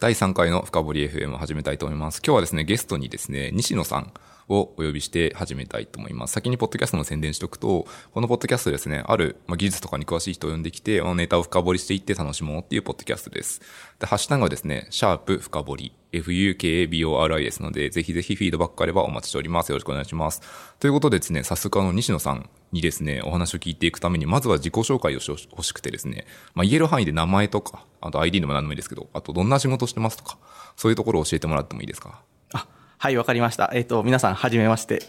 [0.00, 2.22] 第3回の深掘り FM を始めたいと思います。
[2.24, 4.10] 今日はですね、ゲストにですね、西野さん
[4.50, 6.32] をお呼びして始めたいと思います。
[6.32, 13.62] 先にポッドキャストの宣伝しておくと、このポッドキャストですね、ある、ま、技術とかに詳しい人を呼んできて、ネタを深掘りしていって楽しもうっていうポッドキャストです。
[13.98, 19.68] で、ハッシュタグはですね、シャープ深掘り、FUKABORI ですので、ぜひぜひフィードバックあればお待ちしております。
[19.68, 20.42] よろしくお願いします。
[20.80, 30.38] ということでですね、早速あの、西野さんにですね、お話を聞いていくために、まずは自己紹介をしてほしくてですね、まあ、言える範囲で名前とか、あと ID でも何でもいいですけど、あとどんな仕事してますとか、
[30.76, 32.22] そういうところを教えてもらってもいいですか？
[32.52, 32.66] あ、
[33.02, 33.70] はい、わかりました。
[33.72, 35.02] えっ、と、皆さん、はじめまして。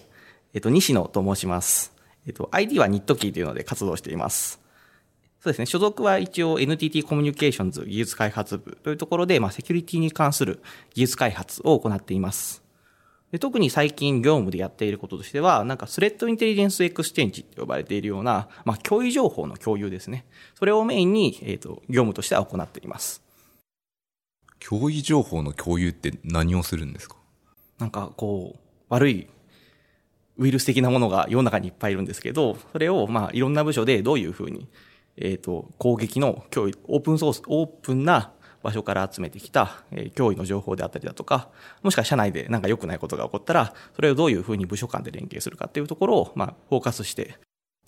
[0.53, 1.91] えっ、と、西野と申します。
[2.25, 4.61] えっ、と、ID はニットキーというので活動しています。
[5.41, 10.61] そうですね、所属は一応 NTT コミュニケーションズ技術開発部というところで、まあ、セキュリティに関する
[10.93, 12.63] 技術開発を行っています。
[13.33, 20.23] で特に最近業務でやっていることとしては、なんか Threat Intelligence Exchange と呼ばれているような、まあ、脅威情報の共有ですね。
[20.57, 23.21] それをメインに、えっ、と、業務としては行っています。
[24.61, 27.20] 脅威情報の共有って何をするんですか？
[27.81, 28.59] なんかこう、
[28.89, 29.27] 悪い
[30.37, 34.69] ウイルス的なものが世の中にいっぱいいるんですけど、それをまあいろんな部署でどういうふうに、
[35.17, 38.31] えっ、と、攻撃の脅威、オープンソース、オープンな
[38.63, 41.49] 場所から集めてきた、え脅威の情報であったりだとか、
[41.81, 47.35] もしくは社内でなんか良くないことが起こったら、それをどういうふうに部署間で連携するかっていうところを、まあ、フォーカスして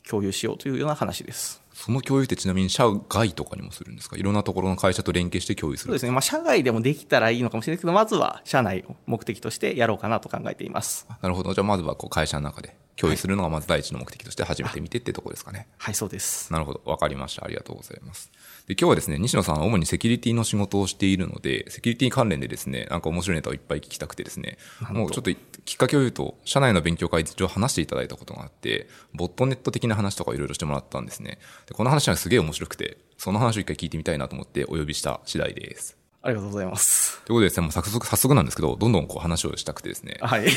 [0.09, 1.62] 共有しようというような話です。
[1.73, 4.15] その共有ってちなみに社外とかにもするんですか？
[4.15, 6.11] いろんなところの会社と連携して共有するそうですね。
[6.11, 11.07] まあ、社外でもできたらいいのかもしれないですけど、まずは社内を目的としてやろうかなと考えています。
[11.21, 11.53] なるほど。
[11.53, 15.67] じゃあまずはこう会社の中で共有するのがまず第一の目的として始めてみてってところですかね。
[15.77, 16.51] はい、そうです。
[16.53, 16.81] なるほど。
[16.85, 17.45] わかりました。
[17.45, 18.31] ありがとうございます。
[18.67, 24.57] で、今日はですね、西野さんは主にセキュリティの仕事をしているので、セキュリティ関連でですね、なんか面白いネタをいっぱい聞きたくてですね、
[24.89, 25.31] もうちょっと
[25.65, 31.39] きっかけを言うと、社内の勉強会で一応話していただいたことがあって、ボットネット的な話とかいろいろしてもらったんですね。
[31.65, 35.97] で、この話がすげえ面白くて、その話を一回聞いてみたいなと思ってお呼びした次第です。
[36.21, 37.21] ありがとうございます。
[37.25, 40.47] ということでですね、もう早速、早速なんですけど、どんどんこう話をしたくてですね、はい。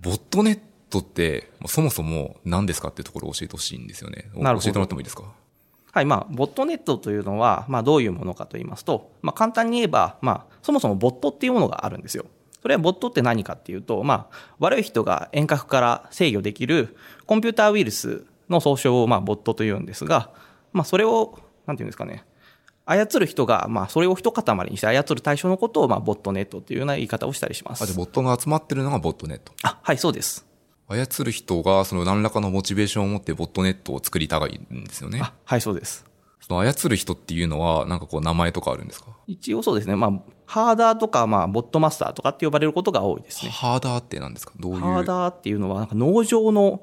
[0.00, 4.30] ボットネットって、そもそも何ですかっていうところを教えてほしいんですよね。
[4.34, 5.24] なるほど教えてもらってもいいですか？
[5.92, 12.26] はい、まあ、ボットネットというのは、まあ、どういうものかと言いますと、まあ、簡単に言えば、まあ、そもそもボットっていうものがあるんですよ。
[12.60, 16.96] それはボットって何かっていうと、まあ、悪い人が遠隔から制御できる
[17.26, 20.30] コンピューターウイルスの総称を、まあ、ボットというんですが、
[20.72, 22.24] まあ、それを、なんていうんですかね、
[22.84, 27.94] 操る人が、まあ、それを一塊にして操る対象のことを、まあ、ボットネットっていうような言い方をしたりしまあ、じゃ。
[27.94, 29.52] ボットが集まってるのがボットネット。
[29.62, 30.47] あ、はい、そうです。
[30.88, 35.20] 操る人がその何らかのモチベーションを持ってボットネットを作りたいんですよね。
[35.22, 36.06] あ、はい、そうです。
[36.40, 39.08] その操る人っていうのは、なんかこう名前とかあるんですか？
[39.26, 40.12] 一応そうですね、まあ、
[40.46, 43.50] ハーダーとか、まあ、ボットマスターとかって呼ばれることが多いですね。
[43.50, 44.54] ハーダーって何ですか？
[44.58, 44.80] どういう？
[44.80, 46.80] ハーダーっていうのは、なんか農場の、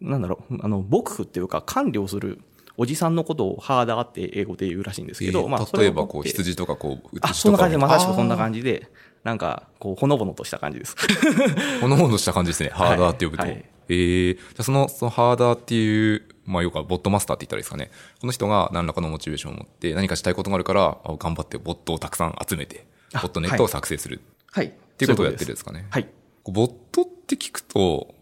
[0.00, 2.40] なんだろう、あの、牧夫っていうか管理をする
[2.76, 8.40] おじさんのことをハーダーって英語で言うらしいんですけど、えーまあ、そ例えばこう羊とかこう、あ、そんな感じで、まさしくそんなじ。
[8.40, 8.90] 感じで、
[9.26, 10.94] なんか、こう、ほのぼのとした感じです。
[11.82, 12.68] ほのぼのした感じですね。
[12.68, 13.42] ハーダーって呼ぶと。
[13.42, 17.90] はいはいえー、じゃあその、そのハーダーっていう、まあ、要はボットマスターって言ったらいいですかね。
[18.20, 24.20] この人が何らかのモチベーションを持って何かしたいことがあるから、あ頑張ってボットをたくさん集めて、ボあットネットを作成する
[24.52, 24.66] はい。
[24.66, 25.86] っっていうことをやってるんですかね。
[25.90, 26.08] はい。
[26.44, 28.14] ボットって聞くと、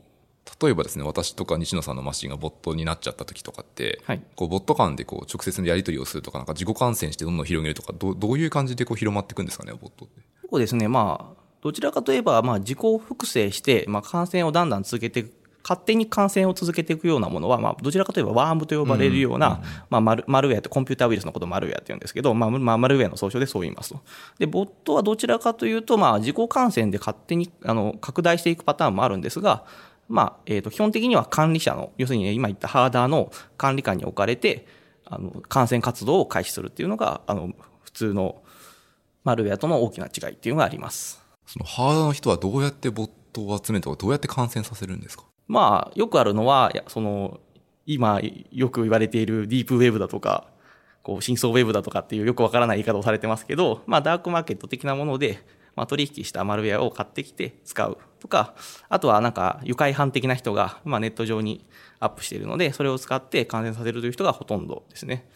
[0.63, 10.21] 例えばですね、私とか西野さんのマシンがボットになっちゃった時とかって、はいこうボット間でこう直接のやり取りをするとか、なんか自己感染してどんどん広げるとか、どうどういう感じでこう広まっていくんですかね、ボットって。
[10.55, 15.33] そうですね、まあ、どちらかといえば、まあ、自己複製して、まあ、感染をだんだん続けていく、
[15.65, 19.61] 勝手に感染を続けていくようなものは、まあ、どちらかといえばワームと呼ばれるような、
[19.91, 24.01] まあ、マルマルウェアってコンピューターウイルスのことをマルウェアって言うんですけど、まあ、まあ、マルウェアの総称でそう言いますと。
[24.39, 29.65] で、ボットはどちらかというと、まあ、自己感染で勝手に、あの、拡大していくパターンもあるんですが、
[30.09, 34.67] まあ、えっ、と、基本的には管理者の、要するに、ね、今言ったハーダーの管理下に置かれて、
[35.07, 37.51] あの、感染活動を開始するっていうのが、あの、
[37.83, 38.44] 普通の
[39.25, 41.23] マルウェアとの大きな違いっていうのがあります。
[41.47, 45.25] そのハーダーの人はどうやってボットを集めてとか、どうやって感染させるんですか？
[45.49, 47.41] まあ、よくあるのは、その、
[47.87, 48.21] 今
[48.51, 50.47] よく言われているディープウェブだとか、
[51.03, 55.39] こう、真相ウェブだとかっていうよくわからない言い方をされてますけど、まあ、ダークマーケット的なもので、
[55.77, 58.55] まあ、取引したマルウェアを買ってきて使うとか、
[58.89, 61.67] あとはなんか、愉快犯的な人が、まあ、ネット上に
[61.99, 65.29] アップしているので、それを使って感染させるという人がほとんどですね。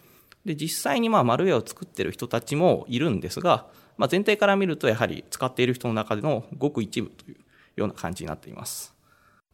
[0.45, 3.67] で、実際にまあ、マルウェアを作ってる人たちもいるんですが、
[3.99, 7.35] まあ、全体から見ると、やはり使っている人の中でのごく一部という
[7.75, 8.95] ような感じになっています。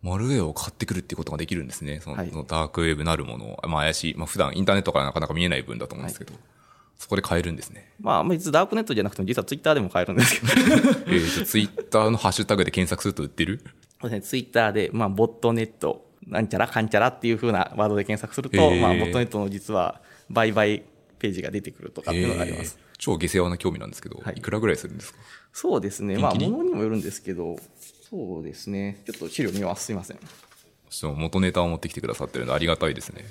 [0.03, 1.99] マルウェアを買ってくるっていうことができるんですね。
[1.99, 3.67] その,、はいそのダークウェブなるものを。
[3.67, 4.15] まあ怪しい。
[4.15, 6.33] まあ普段インターネットからなかなか見えない分だと思うんですけど、
[6.95, 7.91] そこで買えるんですね。
[7.99, 10.53] まあ、別にダークネットじゃなくても、実はツイッターでも買えるんですけど、
[11.09, 13.63] えー、ツイッターのハッシュタグで検索すると売ってる？
[13.99, 20.83] そうですね、ツイッターで、まあ、ボットネット、なんちゃらかんちゃらっていう風なワードで検索すると、へーまあ、ボットネットの実は売買
[21.17, 22.77] ページが出てくるとかっていうのがあります。
[22.77, 25.19] えー超下世話な興味なんですけど、はいいくらぐらいするんですか？
[25.53, 26.17] そうですね。
[26.17, 27.57] まあ、ものにもよるんですけど、
[28.09, 29.01] そうですね。
[29.05, 29.85] ちょっと資料見ます。
[29.85, 30.17] すいません。
[30.17, 33.25] ちょっと元ネタを持ってきてくださってるのでありがたいですね。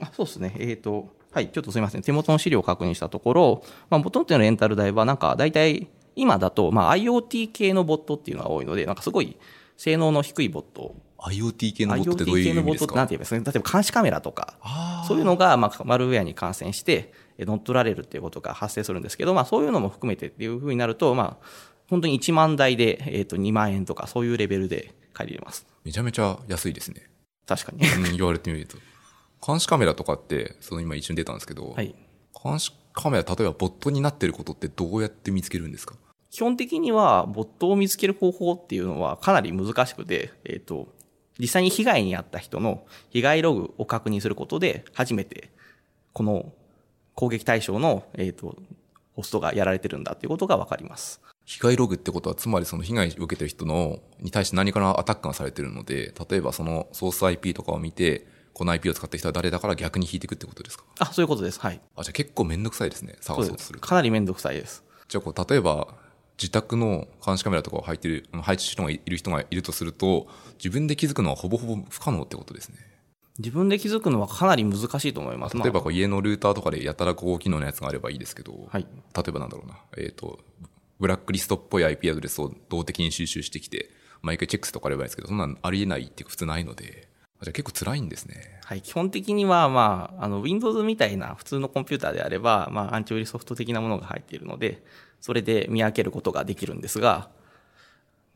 [0.00, 0.54] あそうですね。
[0.58, 2.02] えっ、と、はい、ちょっとすみません。
[2.02, 9.36] 手元の資料を確認したところ、まあ、ボットっていうのレンタル代は、なんか、大体、今だと、まあ、IoT 系のボットっていうのが多いので、なんかすごい
[9.76, 10.94] 性能の低いボット。
[11.18, 13.08] IoT 系のボットってどう IoT 系いう意味ですのボットってなんか？
[13.08, 13.36] て言えばいいですか？
[13.38, 13.52] ね。
[13.54, 21.46] 例えば監視カメラとか、あそういうのが、まあ、マルウェアに感染して、え乗っ取られるっていうことが発生するんですけど、まあ、そういうのも含めてっていうふうになると、まあ、
[21.88, 25.66] 本当に1万台で、えっ、と、2万円とか、そういうレベルで借りれます。
[25.84, 27.10] めちゃめちゃ安いですね。
[27.46, 27.86] 確かに。
[27.86, 28.78] うん、言われてみると。
[29.46, 31.94] 監視カメラとかって、その今一瞬出たんですけど、はい。
[32.42, 35.96] 監視カメラ、例えばボットになってることってどうやって見つけるんですか？
[36.30, 40.88] 基本的には、ボットを見つける方法っていうのはかなり難しくて、えっ、と、
[41.38, 45.50] 実際に被害に遭った人の被害ログを確認することで、初めて、
[46.12, 46.52] この
[47.14, 48.56] 攻撃対象の、えっ、と、
[49.14, 51.20] ホストがやられてるんだっていうことがわかります。
[51.44, 60.84] 被害ログってことは、つまりその被害を受けてる人の、に対して何かのアタックがされてるので、例えばそのソース IP とかを見て、この IP を使った人は誰だから逆に引いていくってことですか？
[61.00, 61.60] あ、そういうことです。
[61.60, 61.80] はい。
[61.96, 63.16] あ、じゃあ結構めんどくさいですね。
[63.20, 63.86] 探そうとすると。
[63.86, 64.82] かなりめんどくさいです。
[65.08, 65.88] じゃあこう、例えば、
[66.38, 70.26] 自宅の監視カメラとかを配ってる、配置してる人がいる人がいるとすると、
[70.56, 72.76] 自分で気づくのはほぼほぼ不可能ってことですね。
[73.38, 75.56] 自分で気づくのはかなり難しいと思います。
[75.56, 78.86] 例えばまこう家のルーターとかでやたら高機能のやつがあればいいですけど、はい
[79.16, 80.38] 例えばなんだろうな、えっ、と、
[81.00, 83.90] ブラックリストっぽい IP アドレスを動的に収集してきて、
[84.22, 87.08] 毎回チェックするとかあればいいんですけど、そんなんありえないっていうか普通ないので、
[87.40, 88.60] あじゃあ結構辛いんですね。
[88.62, 88.82] あはい。
[88.82, 94.82] 基本的には、まあ、あの、Windows みたいな普通のコンピューターであれば、まあ、アンチウイルスソフト的なものが入っているので、
[95.20, 97.28] それで見分けることができるんですが、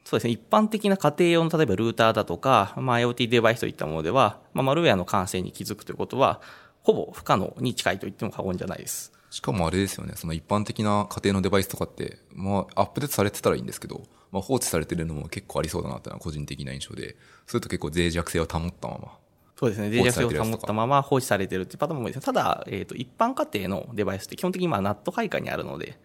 [0.08, 6.40] そうですね、一般的な家庭用の例えばルーターだとか、まあ、IoT デバイスといったものでは、まあ、マルウェアの感染に気づくということは、
[6.81, 9.12] ほぼ不可能に近いと言っても過言じゃないです。
[9.28, 14.00] しかもあれですよね、その一般的な家庭のデバイスとかって、まあアップデートされてたらいいんですけど、
[14.32, 17.14] まあ放置されてるのも結構ありそうだなっていうのは個人的な印象で、
[17.46, 19.19] それと結構脆弱性を保ったまま。
[19.58, 25.99] そうですね、脆弱性を保ったまま放置されてるっていうパターンも多いですただ、えっ、と、一般家庭のデバイスって基本的にまあ、ナット配下にあるので、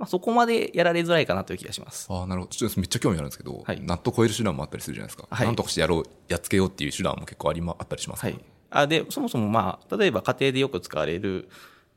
[0.00, 2.06] まあ、そこまでやられづらいかなという気がします。
[2.10, 2.54] ああ、なるほど。
[2.54, 5.28] ちょっとめっちゃ興味あるんですけど、はいナット超える手段もあったりするじゃないですか。
[5.30, 8.28] はいなんとかしてやろう、やっつけようっていう手段も結構ありま、あったりしますか？
[8.28, 8.40] はい。
[8.70, 11.50] あで、そもそもまあ、例えば家庭でよく使われる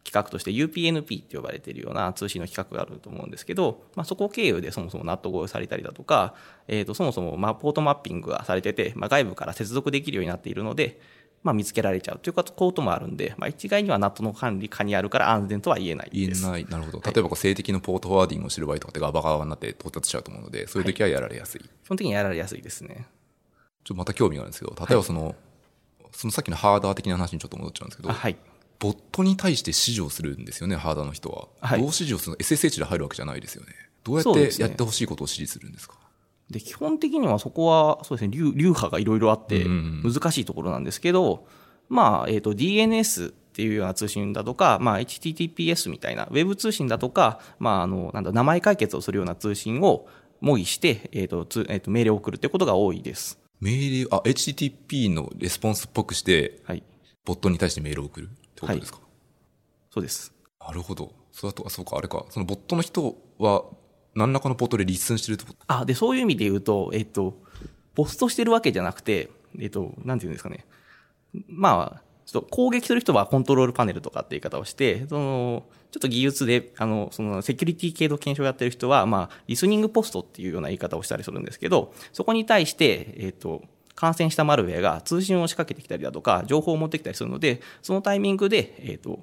[0.06, 6.34] 規格として UPnP って呼ばれているような通信の規格があると思うんですけど、まあ、そこ経由でそもそもナット合意されたりだとか、
[6.68, 11.00] えっ、と、そもそもまあ、ポートマッピングがされてて、まあ、外部から接続できるようになっているので、
[11.44, 16.42] まあ、見つけられちゃうということもあるんで、まあ、一概にはナットの管理下にあるから安全とは言えないです。
[16.42, 16.66] 言えない。
[16.70, 17.02] なるほど。
[17.06, 21.62] 例えばこう静的のポートフォワーディングをしてる場合とかってガバガバになって到達しちゃうと思うので、そういう時はやられやすい。
[21.62, 23.06] 基本的にやられやすいですね。
[23.84, 25.36] ちょっとまた興味があるんですけど、例えばその、
[26.14, 28.38] そのさっきのハーダー的な話にちょっと戻っちゃうんですけど、あはい。
[28.80, 31.48] ボットに対して指示をするんですよね、ハーダーの人は。
[31.60, 33.74] はいどう指示をするの ?SSH で入るわけじゃないですよね。
[34.04, 34.24] どうやっ
[34.56, 35.96] てやってほしいことを指示するんですか？
[36.54, 41.46] で基本的にはそこはそうですね流流派がいろいろあってうん難しいところなんですけど、
[41.90, 50.08] まあえー、と DNS っていうような通信だとか、まあ、HTTPS みたいなウェブ通信だとか、まあ、あのなんだ名前解決をするような通信を
[50.42, 53.40] 模擬して、えーとつえー、と命令を送るってことが多いです。
[53.62, 56.84] 命令、あ、HTTP のレスポンスっぽくして、はい、
[57.24, 59.00] ボットに対して命令を送るってことですか、
[59.90, 60.34] そうです。
[60.60, 61.14] なるほど。
[61.32, 62.26] そうだと、あ、そうか、あれか。
[62.30, 63.64] そのボットの人は、
[64.16, 65.60] 何らかのポートで listen してるってこと？
[65.68, 67.38] あでそういう意味で言うと、えっ、と、
[67.96, 69.30] ポストしてるわけじゃなくて、
[69.60, 70.66] えっ、と、なんていうんですかね。
[71.48, 83.62] まあ、ちょっと攻撃する人はコントロールパネルとかって言い方をして、その、ちょっと技術で、あの、その、セキュリティ系の検証をやってる人は、まあ、リスニングポストっていうような言い方をしたりするんですけど、そこに対して、えっ、と、
[83.96, 89.20] 感染したマルウェアが通信を仕掛けてきたりだとか、情報を持ってきたりするので、そのタイミングで、えっ、と、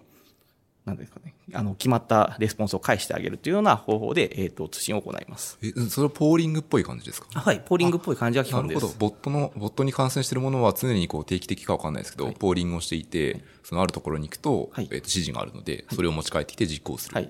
[0.90, 5.58] なんですかね、あの、決まったレスポンスを返してあげるというような方法で、えっ、と、通信を行います。
[5.62, 7.28] え、それはポーリングっぽい感じですか？
[7.40, 8.76] はい、ポーリングっぽい感じが基本です。
[8.76, 8.98] なるほど。
[8.98, 17.14] ボットの、ボットに感染しているものは常にこう定期的かわかんないですけど、ポーリングをしていて、そのあるところに行くと、はいえっ、と、指示があるので、それを持ち帰ってきて実行する。
[17.14, 17.28] はい。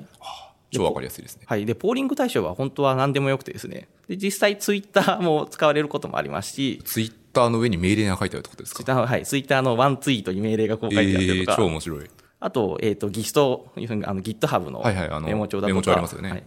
[0.73, 1.43] 超わかりやすいですね。
[1.47, 1.67] はい。
[1.67, 3.89] で、ポーリング対象は本当は何でもよくてですね。
[4.09, 8.77] で、実際ツイッターも使われることもありますし、ツイッターの上に命令が書いてあるってことですか？
[8.77, 9.27] ツイッターはい。
[9.27, 12.11] ツイッターのワンツイートに命令がこう書いてあったりえー、とか、超面白い。
[12.41, 13.87] あと、えっ、と、ギスト、あの
[14.23, 16.43] GitHub のはいはいあのメモ帳だとか、メモ帳ありますよねはい。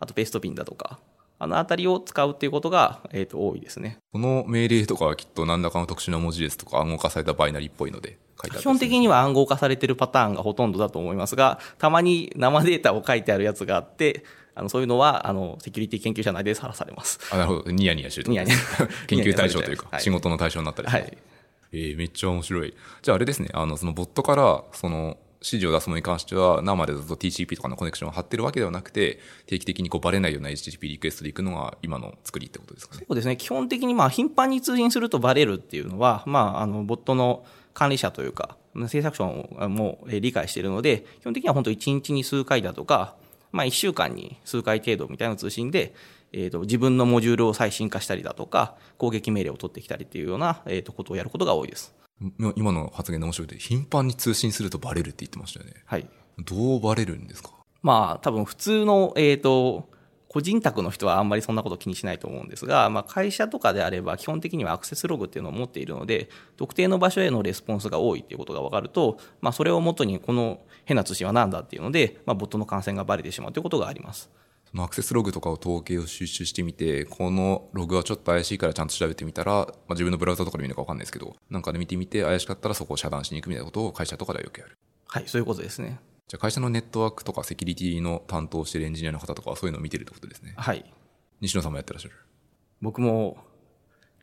[0.00, 0.98] あと、ペーストピンだとか、
[1.38, 3.98] あのあたりを使うっていうことが、えっ、と、多いですね。
[4.12, 8.60] この命令とかはきっと何らかの特殊な文字列とか暗号化されたバイナリーっぽいので書いてある。
[8.60, 17.18] 基本的には暗号化されてるパターンがほとんどだと思いますが、たまに生データを書いてあるやつがあって、あのそういうのはあのセキュリティ研究者内でさらされます。
[17.32, 17.70] あ、なるほど。
[17.70, 18.56] ニヤニヤしてるとニヤニヤ
[19.08, 20.88] 研究対象というか、はい仕事の対象になったり。
[20.88, 21.18] はい。
[21.74, 22.74] えーめっちゃ面白い。
[23.02, 33.04] じゃああれですね、あの、そのボットから、その、指示を出すものに関しては、生でずっと TCP とかのコネクションを貼ってるわけではなくて、定期的にこうバレないような HTTP リクエストで行くのが今の作りってことですかね。
[33.06, 33.36] そうですね。
[33.36, 38.56] 基本的にまあ頻繁に通信するとバレるっていうのは、まあ、あの、ボットの管理者というか、
[38.88, 39.24] 制作者
[39.68, 43.16] も理解しているので、基本的には本当1日に数回だとか、
[43.52, 45.94] まあ1週間に数回程度みたいな通信で、
[46.36, 51.94] えーと、自分のモジュールを最新化したりだとか、攻撃命令を取ってきたりっていうような、えーと、ことをやることが多いです。
[52.56, 55.74] 今の発言で面白いで、頻繁に通信するとバレるって言ってましたよね。
[55.86, 56.08] はい。
[56.44, 57.50] どうバレるんですか？
[57.82, 59.88] まあ、多分普通の、えっ、ー、と、
[60.26, 74.28] 個人宅の人はあんまりそんなこと気にしないと思うんですが、まあ、会社とかであれば基本的にはアクセスログっていうのを持っているので、特定の場所へのレスポンスが多いっていうことが分かると、まあ、それをもとにこの変な通信は何だっていうので、まあ、ボットの感染がバレてしまうということがあります。
[74.74, 84.76] そのアクセスログとかを統計を収集してみて、このログはちょっと怪しいからちゃんと調べてみたら、まあ、自分のブラウザとかで見るか分かんないですけど、なんかで見てみて怪しかったらそこを遮断しに行くみたいなことを会社とかではよくやる。
[85.06, 86.00] はい、そういうことですね。
[86.26, 90.54] じゃあ会社のネットワークとかセキュリティの担当してるエンジニアの方とかはそういうのを見てるってことですね。
[90.56, 90.84] はい。
[91.40, 92.14] 西野さんもやってらっしゃる？
[92.82, 93.36] 僕も、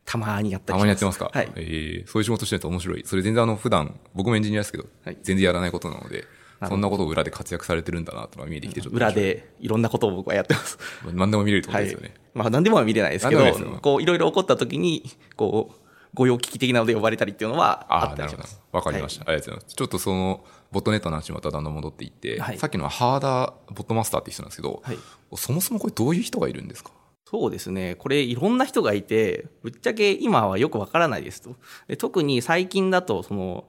[0.04, 1.30] たまにやったりたまにやってますか？
[1.32, 1.50] はい。
[1.56, 3.04] えー、そういう仕事してると面白い。
[3.06, 6.26] それ全然あの、普段、僕もエンジニアですけど、はい、全然やらないことなので、
[6.68, 8.96] そんなことを裏で活躍されてるんだなとは見えてきて、ちょっと。
[8.96, 10.78] 裏でいろんなことを僕はやってます。
[11.12, 12.08] 何でも見れるってことですよね。
[12.08, 13.44] はい、まあ何でもは見れないですけど、
[13.80, 15.04] こういろいろ起こった時に、
[15.36, 15.76] こう、
[16.14, 18.60] 御用聞き的なので呼ばれたりっていうのはあったりします。
[18.70, 19.76] わかりました、はい、ありがとうございます。
[19.76, 24.98] ちょっとその、ボットネットの話まただんだん戻っていって、はい、さっきのハーダーボットマスターって人なんですけど、はい、
[25.36, 26.90] そもそもこれどういう人がいるんですか？
[27.24, 27.94] そうですね。
[27.94, 31.56] これいろんな人がいて、ぶっちゃけ今はよくわからないですと。
[31.88, 33.64] で特に最近だと、その、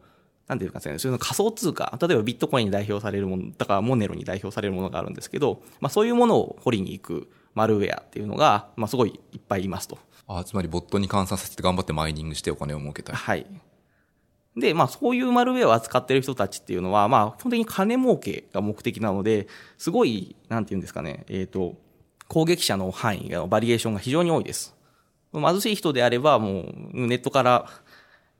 [0.47, 9.97] なんていうかですね、その仮想通貨、例えばビットコインに代表されるもの、だからモネロに代表されるものがあるんですけど、まあそういうものを掘りに行くマルウェアっていうのが、まあすごいいっぱいいますと。
[10.27, 13.15] あつまりボットに換算させて頑張ってマイニングしてお金を儲けたい。
[13.15, 13.45] はい。
[14.57, 19.47] で、まあそういうマルウェアを扱ってる人たちっていうのは、まあ本当に金儲けが目的なので、
[19.77, 21.75] すごい、なんていうんですかね、えっ、ー、と、
[22.27, 24.75] 攻撃者の範囲のバリエーションが非常に多いです。
[25.33, 27.69] 貧しい人であれば、もうネットから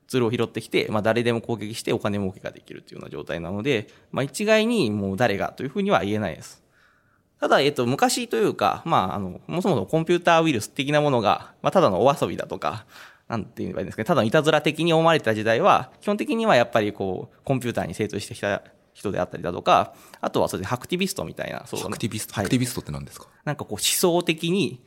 [0.06, 6.62] ツールを拾ってきて、まあ、誰でも攻撃してお金儲けができるというような状態なので、まあ、一概にもう誰がというふうには言えないです。
[7.40, 12.86] ただ、えっと、昔というか、まあ、あの、もそもそもコンピューターウイルス的なものが、まあ、ただのお遊びだとか、
[13.28, 23.28] なんて言えばいいんですかね、ただのいたずら的に思われた時代は、基本的にはやっぱりこう、コンピューターに精通してきた人であったりだとか、あとはそれでハクティビストみたいな、そうハクティビスト、はい、ハクティビストって何ですか？
[23.44, 24.82] なんかこう思想的に、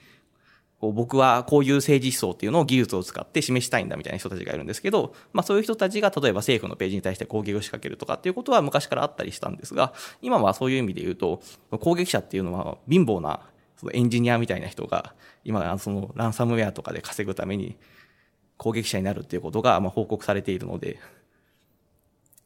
[0.80, 11.42] こう僕はこういう政治思想っていうのを技術を使って示したいんだみたいな人たちがいるんですけど、まあそういう人たちが例えば政府のページに対して攻撃を仕掛けるとかっていうことは昔からあったりしたんですが、今はそういう意味で言うと、
[11.80, 13.40] 攻撃者っていうのは貧乏な
[13.76, 17.76] そのエンジニアみたいな人が、今そのランサムウェアとかで稼ぐために
[18.58, 21.00] 攻撃者になるっていうことがまあ報告されているので、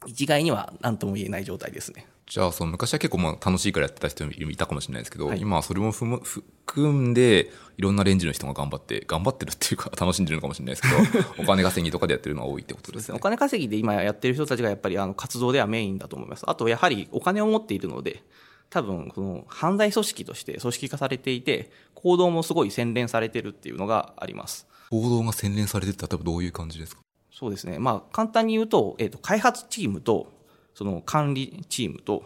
[0.06, 2.08] 一概には何とも言えない状態ですね。
[2.32, 13.18] じゃあ、その昔は結構まあ楽しいからやってた人もいたかもしれないですけど、はい、今はそれも含んで、いろんなレンジの人が頑張って、頑張ってるっていうか楽しんでるのかもしれないですけど、 お金稼ぎとかでやってるのは多いってことですね。
[13.18, 16.50] お金稼ぎで今やってる人たちがやっぱりあの活動ではメインだと思います。
[16.50, 18.24] あと、やはりお金を持っているので、
[18.70, 24.68] 多分、この犯罪組織として組織化されていて、行動もすごい洗練されてるっていうのがあります。
[24.90, 27.02] 行動が洗練されてって、例えばどういう感じですか？
[27.30, 27.78] そうですね。
[27.78, 30.32] まあ、簡単に言うと、えっ、ー、と、開発チームと、
[30.74, 32.24] その管理チームと、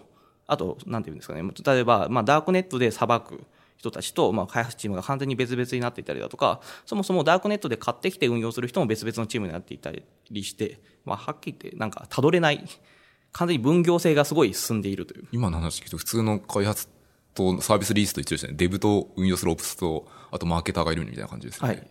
[0.47, 3.43] あと、なんていうんですかね、例えば、まあ、ダークネットで裁く
[3.77, 12.63] 人たちと、まあ、開発チームが完全に別々になっていたりだとか、そもそもダークネットで買ってきて運用する人も別々のチームになっていたりして、まあ、はっきり言って、なんか、たどれない、
[13.31, 15.27] 完全に分業制がすごい進んでいるという。
[15.31, 16.87] 今の話聞くと、普通の開発
[17.33, 18.53] とサービスリースと一緒ですね。
[18.55, 21.67] デブと運用するオプスと、あとマーケターがいるみたいな感じですね。
[21.67, 21.87] はい。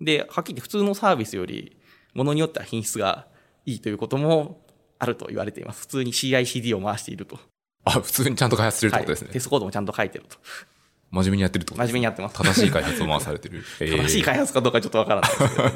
[0.00, 1.76] で、はっきり言って普通のサービスより、
[2.14, 3.26] ものによっては品質が
[3.66, 4.60] いいということも
[4.98, 5.80] あると言われています。
[5.82, 7.38] 普通に CICD を回していると。
[7.84, 9.26] あ、普通にちゃんと開発してるってことですね。
[9.28, 10.36] はい、テストコードもちゃんと書いてると。
[11.10, 12.34] 真面目にやってるってことです真面目にやってます。
[12.36, 13.62] 正しい開発を回されてる。
[13.78, 15.70] 正しい開発かどうかちょっとわからないですけど。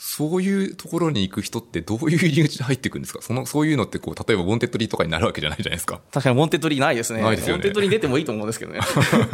[0.00, 3.20] そういうところに行く人ってどういう入り口で入っていくんですか？
[3.20, 6.00] その、そういうのってこう、例えば Wantedly とかになるわけじゃないじゃないですか？
[6.12, 7.20] 確かに Wantedly ないですね。
[7.20, 7.56] ないですよね。
[7.56, 8.78] ウォンテッドリー出てもいいと思うんですけどね。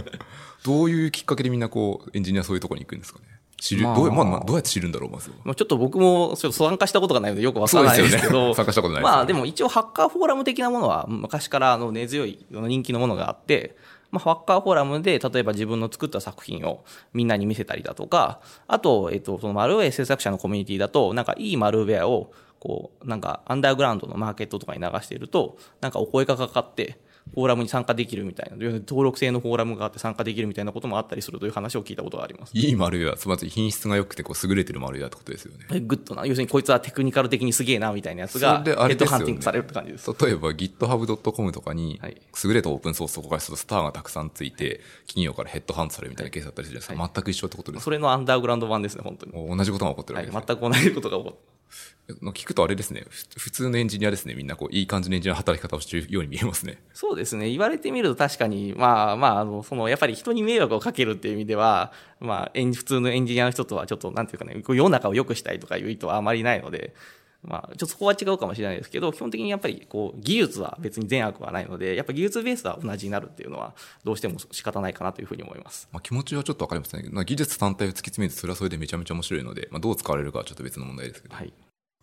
[0.65, 3.27] どういうきっかけでみんなこう、エンジニアそういうところに行くんですかね？
[3.65, 13.75] 知る、まあ、どう、まあ、どうやって知るんだろう、まずまあ、ちょっと僕もちょっと参加したことがないのでよくわからないですけど、ね、参加したことないまあでも一応ハッカーフォーラム的なものは昔からあの根強い人気のものがあって、
[14.11, 26.99] まあ、ハッカーフォーラムで例えば自分の作った作品をみんなに見せたりだとか、あと、えっと、そのマルウェア制作者のコミュニティだと、なんかいいマルウェアをこう、なんかアンダーグラウンドのマーケットとかに流していると、なんかお声がかかって、
[27.33, 32.53] フォーラムに参加できるみたいな、登録制のフォーラムがあって参加できるみたいなこともあったりするという話を聞いたことがあります。
[32.55, 35.81] いいマルウェア、つまり品質が良くてこう優れてるマルウェアってことですよね。
[35.81, 40.11] good な、要するにこいつはテクニカル的にすげえなみたいなやつが、ヘッドハンティングされるって感じです。
[40.11, 42.01] 例えば github.com とかに、
[42.45, 47.13] 優れたオープンソースとかするとスターがたくさんついて、企業からヘッドハントされるみたいなケースだったりするじゃないですか。
[47.15, 49.33] 全く一緒ってことですそれのアンダーグラウンド版ですね、本当に。
[49.33, 51.54] 同じことが起こってるわけです、はい、全く同じことが起こって
[52.09, 56.79] 聞くとあれですね、普通のエンジニアですね、みんなこういい感じのエンジニアの働き方をしているように見えますね。
[56.93, 66.95] そうですね、言われてみると確かに、まあまあ、あのそのやっぱり人に迷惑をかけるっていう意味では、まあ、普通のエンジニアの人とはちょっと、なんていうかね、世の中を良くしたいとかいう意図はあまりないので、
[67.45, 75.89] まあ、ちょっとそこは違うかもしれないですけど、基本的にやっぱりこう技術は別に善悪はないので、やっぱ技術ベースは同じになるっていうのは、どうしても仕方ないかなというふうに思います。
[75.93, 77.09] まあ、気持ちはちょっとわかりますね。
[77.11, 81.53] まあ、技術単体を突き詰めて、それはそれでめちゃめちゃ面白いので、まあ、どう使われるかはちょっと別の問題ですけど、はい、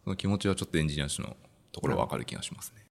[0.03, 1.35] その気持ちはちょっとエンジニアの
[1.71, 2.85] ところはわかる気がしますね。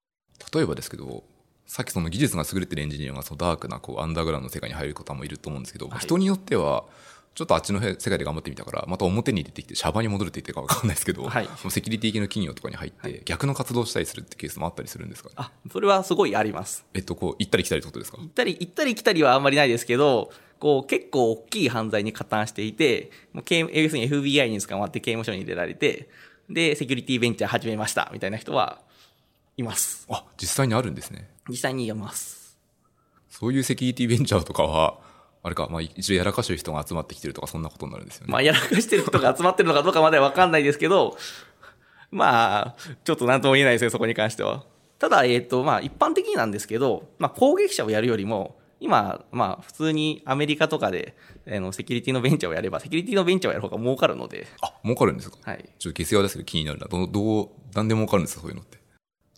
[0.52, 1.22] 例えばですけど、
[1.66, 6.84] さっきその技術が優れてるエンジニアがそのダークなこうアンダーグラウンドの世界に入る方もいると思うんですけど、はい、人によっては、
[7.34, 16.84] ちょっとあっちの世界で頑張ってみたから、また表に出てきて、シャバに戻るって言ってるか分かんないですけど、はい、セキュリティ系の企業とかに入って、逆の活動したりするってケースもあったりするんですか、ね、あ、それはすごいあります。
[16.92, 18.18] えっと、こう、行ったり来たりってことですか？
[18.18, 26.10] 行ったり、行ったり来たりはあんまりないですけど、こう、結構大きい犯罪に加担していて、もう刑要するに FBI に捕まって刑務所に入れられて、
[26.50, 28.82] で、セキュリティベンチャー始めました、みたいな人は
[29.56, 30.06] います。
[30.10, 31.30] あ、実際にあるんですね。
[31.48, 32.58] 実際にいます。
[33.30, 34.98] そういうセキュリティベンチャーとかは、
[35.42, 38.32] あれか、まあ、一応やらかしてる人が集まってきてるとか、そんなことになるんですよね。
[38.32, 41.16] まあ、やらかしてる人が集まってるのかどうかまではわかんないですけど、
[42.10, 44.64] まあ、ちょっと何とも言えないですね、そこに関しては。
[44.98, 51.14] ただ、えっ、ー、と、まあ、一般的になんですけど、まあ、攻撃者をやるよりも、今、まあ、普通にアメリカとかで、
[51.46, 54.46] あの、セキュリティのベンチャーをやれば、セキュリティのベンチャーをやる方が儲かるので。
[54.62, 55.36] あ、儲かるんですか？
[55.42, 55.64] はい。
[55.78, 56.86] ちょっと下世話ですけど気になるな。
[56.86, 58.79] ど、どう、なんで儲かるんですか、そういうのって？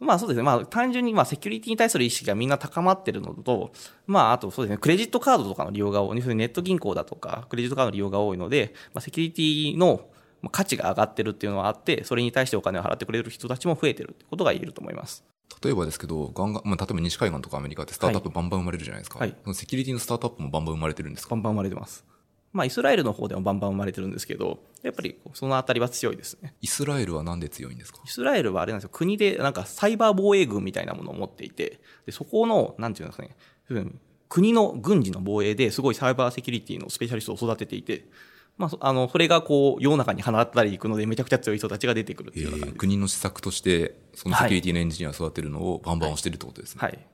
[0.03, 0.43] まあそうですね。
[0.43, 3.73] まあ単純にまあセキュリティに対する意識がみんな高まってるのと、
[4.07, 10.09] まああとそうですね、クレジットカードとかの利用が多い、ネット銀行だとか、クレジットカードの利用が多いので、まあセキュリティの
[10.51, 15.25] 価値が上がってるっていうのはあって、それに対してお金を払ってくれる人たちも増えてるってことが言えると思います。
[15.63, 19.21] 例えばですけど、ガンガン、まあ、例えば西海岸とかアメリカってスタートアップバンバン生まれるじゃないですか。
[19.21, 19.37] はい。
[19.55, 21.37] セキュリティのスタートアップもバンバン生まれてるんですか？
[21.37, 22.05] バンバン生まれてます。
[22.53, 26.55] まあ、イスラエルの方でもバンバン生まれてるんですけど、やっぱりそのあたりは強いですね。
[26.61, 28.01] イスラエルはなんで強いんですか？
[28.05, 33.87] イスラエルはあれなんですよ、国でなんかサイバー防衛軍みたいなものを持っていて、でそこの、なんていうんですかね、
[34.29, 38.07] 国の軍事の防衛ですごいサイバーセキュリティのスペシャリストを育てていて、
[38.59, 46.81] まあ、あの、それがこう、世の中に放ったりいくので、めちゃくちゃ強い人たちが出てくるっていうような感じ、国の施策として、そのセキュリティのエンジニアを育てるのをバンバン押してるってことですね。
[46.81, 46.93] はい。
[46.93, 47.07] はい、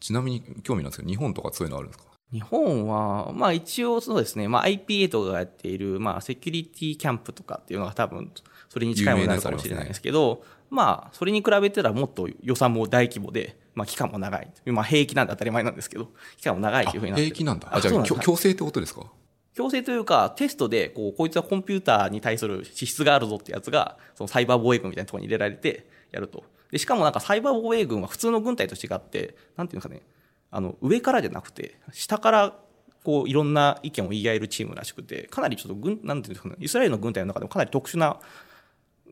[0.00, 2.09] ちなみに興味なんですけど、日本とかそういうのあるんですか？
[2.32, 8.30] 日本は、まあ一応そうですね、まあ IPA とかがやっている、まあセキュリティキャンプとかっていうのが多分、
[8.68, 14.52] それに近いものになるかもしれないですけど、まあそれに比べたらもっと予算も大規模で、まあ期間も長い。
[14.66, 17.68] まあ兵役なんで当たり前なんですけど、期間も長いというふうになって兵役なんだ。
[17.72, 19.06] あ、じゃあ強制ってことですか？
[19.52, 26.44] 強制というか、テストで、こう、こいつはコンピューターに対する資質があるぞってやつが、そのサイバー防衛軍みたいなところに入れられて、やると。
[26.70, 30.02] で、しかもなんかサイバー防衛軍は普通の軍隊と違って、なんていうんですかね、
[30.50, 32.58] あの、上からじゃなくて、下から
[33.04, 38.18] こういろんな意見を言い合えるチームらしくてかなりちょっと軍なんていうんですかねイスラエルの軍隊の中でもかなり特殊な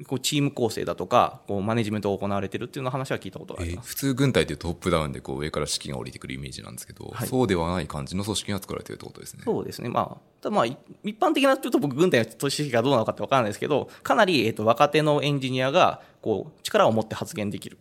[0.07, 9.43] こうチーム構成だとかこうマネジメントが行われてるっていうの話は聞いたことがあります、えー、普通軍隊ってトップダウンでこう上から指揮が降りてくるイメージなんですけど、はい、そうではない感じの組織が作られてるってことですね。
[9.45, 9.89] そうですね。
[9.89, 10.79] まあたまあ一
[11.19, 17.79] 般的なちょっと僕軍隊の組織がどうなのかって分からないですけどかなり、えー、と若手のエンジニアがこう力を持って発言できる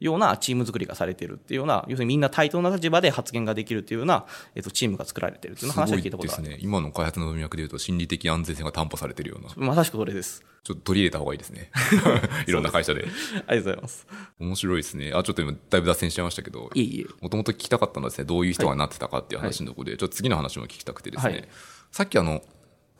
[0.00, 6.58] ようなチーム作りがされているっていうような、要するにみんな対等な立場で発言ができるっていうような、えっと、チームが作られているっていう話は聞いたことあるですね。
[6.60, 9.66] 今の開発の文脈でいうと、心理的安全性が担保されているような。
[9.66, 10.44] まさしくそれです。
[10.64, 11.70] ちょっと取り入れた方がいいですね。
[12.46, 13.02] いろんな会社で。
[13.02, 14.06] ありがとうございます。
[14.38, 15.12] 面白いですね。
[15.14, 21.48] あ、ちょっと今、だいぶ脱線しちゃいましたけど、いいもともと聞きたかったのはですね、どういう人がなってたかっていう話のところで、はい、ちょっと次の話も聞きたくてですね、はい、
[21.90, 22.42] さっきあの、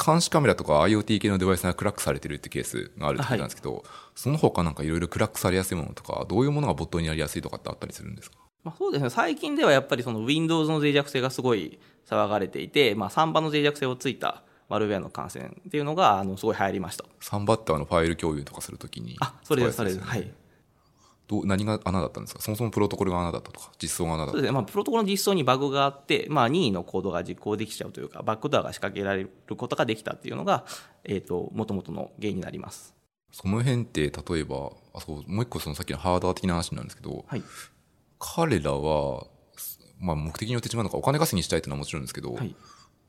[0.04, 3.82] 監視カメラとか IoT 系のデバイスがクラックされてるってケースがあるって言ったんですけど、はい、
[4.14, 8.36] その他なんかいろいろクラックされやすいものとか、どういうものがボットになりやすいとかってあったりするんですか？
[8.64, 9.10] まあ、そうですね。
[9.10, 17.04] 最近ではやっぱりその Windows の脆弱性がすごい騒がれていて、まあ、3番の脆弱性をついたマルウェアの感染っていうのが、あの、すごい流行りました。
[17.20, 20.04] 3バッターのファイル共有とかするときに、あ、それです、それです。
[20.04, 20.30] はい。
[21.28, 22.40] どう何が穴だったんですか？
[22.40, 24.54] そもそもプロトコルが穴だったとか、実装が穴だったそうですね。
[24.54, 30.64] まあ、プロトコルの実装にバグがあって、まあ、任意のコードが実行できちゃうというか、バックドアが仕掛けられることができたっていうのが、
[31.04, 32.94] えっ、ー、と、もともとの原因になります。
[33.30, 37.42] その辺って、例えば、あ、そう、もう一個そのさっきのハードー的な話なんですけど、はい、
[38.18, 39.26] 彼らは、
[40.00, 42.56] まあ、目的によって違うのか、お金稼ぎしたいっていうのはもちろんですけど、はい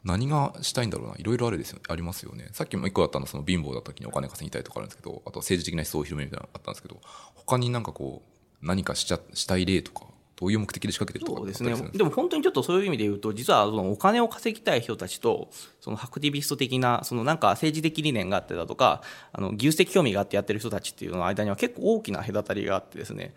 [0.03, 1.15] 何がしたいんだろうな。
[1.17, 2.49] いろいろあるですよ、ありますよね。
[2.53, 6.99] さっきも一個あったのはその貧乏だった時にお金稼ぎたいとかあるんですけど、あと政治的な思想を広めるみたいなのがあったんですけど、
[7.35, 10.05] 他になんかこう、何かしちゃ、したい例とか、
[10.38, 11.89] どういう目的で仕掛けてるとかそうですね。
[11.93, 15.49] でも本当にちょっとそういう意味で言うと、実はそのお金を稼ぎたい人たちと、
[15.81, 19.01] そのアクティビスト的な、そのなんか政治的理念があってだとか、
[19.33, 23.33] あの技術的興味があってやってる人たちっていうのの間には結構大きな隔たりがあってですね、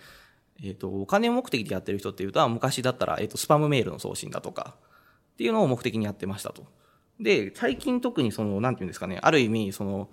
[0.63, 4.77] えっ、と、お金を目的でやってる人っていうと、昔だったら、えっ、と、スパムメールの送信だとか、
[5.33, 6.65] っていうのを目的にやってましたと。
[7.21, 10.09] で、最近特にその、なんていうんですかね、ある意味、その、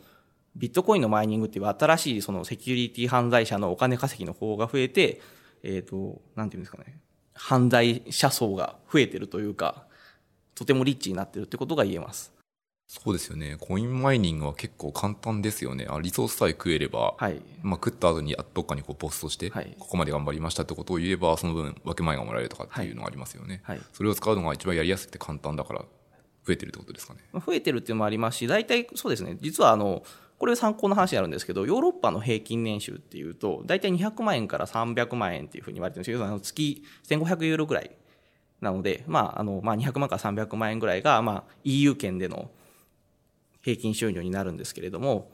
[0.55, 5.21] ビットコインのマイニングっていう新しいそのセキュリティ犯罪者のお金稼ぎの方が増えて、
[5.63, 6.99] えっ、と、なんていうんですかね、
[7.33, 9.85] 犯罪者層が増えてるというか、
[10.55, 12.33] とてもリッチになってるってことが言えます。
[12.89, 13.55] そうですよね。
[13.59, 15.85] コインマイニングは結構簡単ですよね。
[15.87, 17.39] あリソースさえ食えれば、はい。
[17.61, 23.61] まあ、食った後にどっかにこうポストして、はいここまで頑張りましたってことを言えば、その分分け前がもらえるとかっていうのがありますよね。
[23.63, 23.81] はい。
[23.93, 25.81] それを使うのが一番やりやすくて簡単だから
[26.47, 27.19] 増えてるってことですかね。
[27.31, 30.01] まあ増えてるっていうのもありますし、大体そうですね、実はあの、
[30.39, 37.91] これ参考の話になるんですけど、ヨーロッパの平均年収っていうと、大体200万円から300万円っていうふうに言われてるんですけど、月1500ユーロぐらい
[38.61, 42.49] なので、まあ、あの、まあ、200万から300万円ぐらいが、まあ、EU 圏での
[43.69, 45.29] 平均収入になるんですけれども、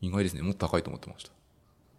[0.00, 0.42] 意外ですね。
[0.42, 1.30] もっと高いと思ってました。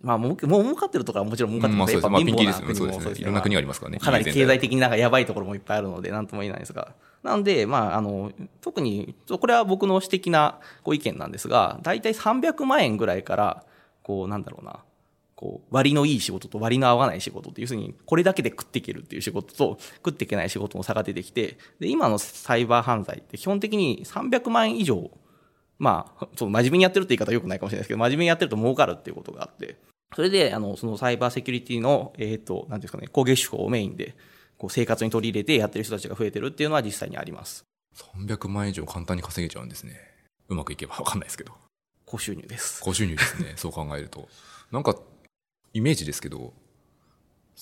[0.01, 3.13] まあ、もう、もう儲かってるとかはもちろん儲かってますうんまあ貧乏な国もそうですね。
[3.19, 3.99] いろんな国がありますからね。
[3.99, 6.93] かなり経済的的になんかやばいところもいっぱいあるので、なんとも言えないんですが。
[7.23, 8.31] なので、まあ、あの、
[8.61, 13.63] 特に、これは僕の私的なご意見なんですが、大体300万円ぐらいから、
[14.01, 14.79] こう、なんだろうな、
[15.35, 25.11] こう、割のいい仕事と割の合わない仕事って、要するに、これだけで食っていけるっていう仕事と、食っていけない仕事の差が出てきて、で、今のサイバー犯罪って基本的に300万円以上、
[25.81, 29.77] まあ、その真面目にやってるって言い方は良くないかもしれないですけど、真面目にやってると儲かるっていうことがあって、
[30.15, 34.15] それで、あの、そのサイバーセキュリティの、えっ、と、なんですかね、攻撃手法をメインで、
[34.59, 37.63] こう、生活に取り入れてやってる人たちが増えてるっていうのは実際にあります。
[37.95, 39.95] 300万円以上簡単に稼げちゃうんですね。
[40.49, 41.53] うまくいけばわかんないですけど。
[42.05, 42.81] 高収入です。
[42.83, 43.53] 高収入ですね。
[43.55, 44.29] そう考えると。
[44.71, 44.95] なんか、
[45.73, 46.53] イメージですけど、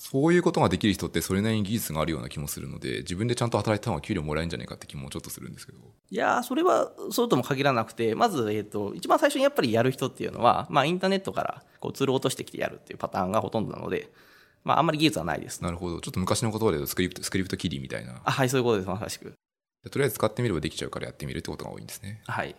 [0.02, 5.78] そういうことができる人ってそれなりに技術があるような気もするので、自分でちゃんと働いた方が給料もらえるんじゃないかって気もちょっとするんですけど。
[6.10, 14.10] いやーそれはそうとも限らなくて、まず、えっ、と、一番最初にやっぱりやる人っていうのは、まあ、インターネットからこうツールを落としてきてやるっていうパターンがほとんどなので、
[14.64, 15.62] まあ、あんまり技術はないです。
[15.62, 16.00] なるほど。
[16.00, 18.22] ちょっと昔の言葉で言うとスクリプト、スクリプトキリみたいな。
[18.24, 19.34] あ、はい、そういうことです、まさしく。
[19.90, 22.22] とりあえず使ってみればできちゃうからやってみるってことが多いんですね。
[22.26, 22.56] はい。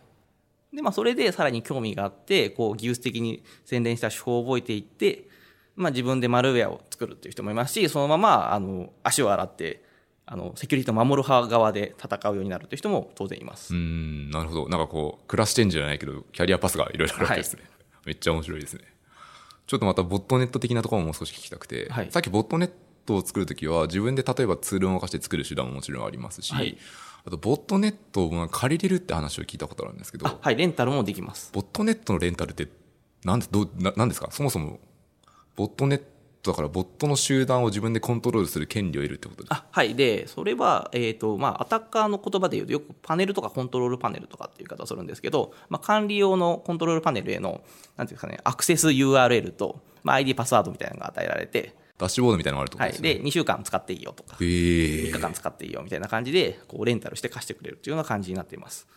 [0.71, 5.27] で、まあ、それでさらに興味があって、こう、技術的に洗練した手法を覚えていって、
[5.75, 9.83] まあ、自分でマルウェアを作るっていう人もいますし、そのまま、あの、足を洗って、
[10.25, 13.73] あの、セキュリティを守る派側で戦うようになるという人も当然います。
[13.73, 14.69] うーん、なるほど。
[14.69, 17.63] なんかこう、クラスチェンジじゃないけど、キャリアパスがいろいろあるわけですね。
[18.05, 18.83] めっちゃ面白いですね。
[19.67, 22.71] ちょっとまたボットネット的なところももう少し聞きたくて、はいさっきボットネッ
[23.05, 26.77] トを作るときは、自分で例えばツールを動かして作る手段ももちろんありますし、はい
[27.23, 31.51] あと、ボットネットを借りれるって話を聞いたことあるんですけど、あ、はい、レンタルもできます。
[31.53, 32.67] ボットネットのレンタルって、
[33.23, 34.29] なんで、どう、ななんですか？
[34.31, 34.79] そもそも、
[35.55, 39.57] ボットネットだから、ボットの集団を自分でコントロールする権利を得るってことですか？
[39.57, 39.93] あはい。
[39.93, 47.61] で、それは、えっ、と、まあ、アタッカーの言葉で言うと、よくパネルとかコントロールパネルとかっていう言い方をするんですけど、まあ、管理用のコントロールパネルへの、
[47.95, 52.91] なんていうかね、アクセス URL と、まあ、ID パスワードみたいなのが与えられて、ダッシュボードみたいなのがあるってことはい。
[52.93, 53.13] ですね。
[53.15, 58.87] で、2週間使っていいよとか、へー3日間使っていいよみたいな感じで、こう、レンタルして貸してくれるというような感じになっています。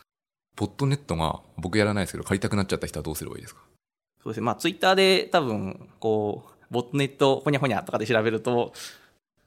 [0.55, 3.61] ボットネットが、僕やらないですけど、借りたくなっちゃった人はどうすればいいですか？
[4.25, 4.45] そうですね。
[4.45, 8.73] まあ、ツイッターで多分、こう、ボットネットほにゃほにゃとかで調べると、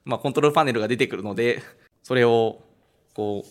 [0.05, 1.61] まあ、コントロールパネルが出てくるので、
[2.01, 2.61] それを、
[3.13, 3.49] こう、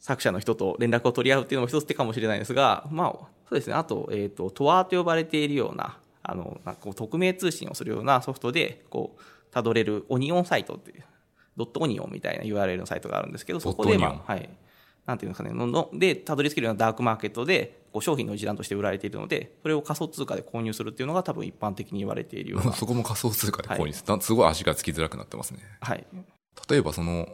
[0.00, 3.74] 作者の人と連絡を取り合うっていうのも一つ手かもしれないですが、まあ、そうですね。
[3.74, 11.04] あと、えっ、と、トアと呼ばれているような、あの、なんかこう匿名通信をするようなソフトで、こう、たどれるオニオンサイトっていう、
[11.56, 14.50] ドットオニオンみたいな URL のサイトがあるんですけど、そこで、まあ、はい。
[15.06, 22.72] なんていうんですかね、のので、たどり着けるようなダークマーケットで、こう商品の一覧として売られているので、それを仮想通貨で購入するっていうのが多分一般的に言われているような。
[22.72, 25.60] そこも仮想通貨で購入する、すごい足がつきづらくなってますね。
[25.80, 26.06] はい。
[26.68, 27.28] 例えばその、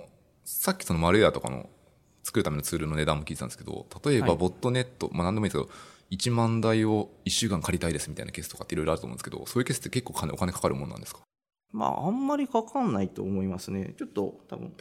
[0.44, 1.68] さっきそのマルウェアとかの
[2.24, 5.74] 作るためのツールの値段も聞いてたんですけど、例えばはいボットネット、まあ何でもいいですけど、
[6.10, 11.20] 1万台を1週間借りたいですみたいなケースとかっていろいろあると思うんですけど、そういうケースって結構金お金かかるもんなんですか
[11.72, 13.94] まあ、あんまりかかんないと思いますね。
[13.96, 14.72] ちょっと多分、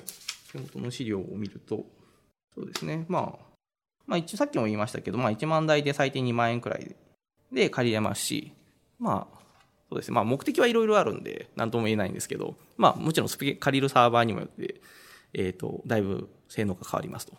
[0.51, 1.85] 手元の資料を見ると、
[2.55, 3.05] そうですね。
[3.07, 3.45] まあ、
[4.05, 6.95] まあ一応さっきも言いましたけど、まあ1万台で最低2万円くらい
[7.51, 8.53] で借りれますし、
[8.99, 9.39] まあ、
[9.89, 10.15] そうですね。
[10.15, 14.81] まあ目的はいろいろあるんで、なんとも言えないんですけど、まあもちろん借りるサーバーにもよって、
[15.33, 17.33] えっ、と、だいぶ性能が変わりますと。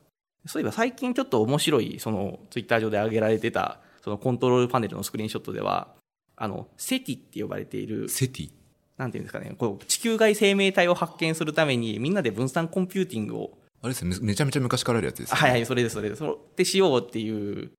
[0.46, 5.88] そういえば最近ちょっと面白い、そのツイッター上で上げられてた、そのコントロールパネルのスクリーンショットでは、
[6.36, 8.50] あの、セティって呼ばれている、セティ？
[8.96, 15.36] なんていうんですかね、こう地球外生命体を発見するために、みんなで分散コンピューティングを、あれですねめ、めちゃめちゃ昔からあるやつです、ね。
[15.38, 16.18] はいはい、それです、それです。
[16.18, 17.70] それでしようっていう、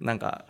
[0.00, 0.44] なんか、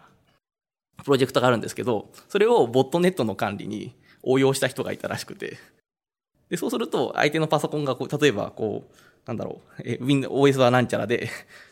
[1.04, 5.58] プロジェクトがあるんですけど、それをボットネットの管理に応用した人がいたらしくて、
[6.50, 8.94] で、そうすると、相手のパソコンがこう、例えば、こう、
[9.26, 11.28] なんだろう、え、Win、OS はなんちゃらで、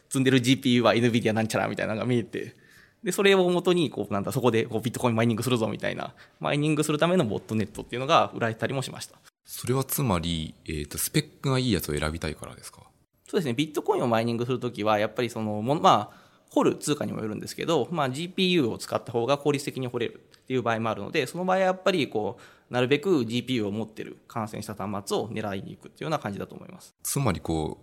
[0.08, 2.54] 積んでる GPU は NVIDIA なんちゃらみたいなのが見えて、
[3.02, 9.16] で、それをもとに、こう、なんだ、そこでこうビットコインマイニングするぞみたいな、マイニングするためのボットネットっていうのが売られたりもしました。
[9.44, 12.85] それはつまり、えっ、と、スペックがいいやつを選びたいからですか？
[13.28, 26.94] そうですね、ビットコインをマイニングするときは、やっぱりその、もまあ、掘る通貨にもよるんですけど、まあ、GPU を使った方が効率的に掘れるっていう場合もあるので、その場合はやっぱりこう、なるべく GPU を持ってる感染した端末を狙いに行くっていうような感じだと思います。
[27.02, 27.78] つまりこ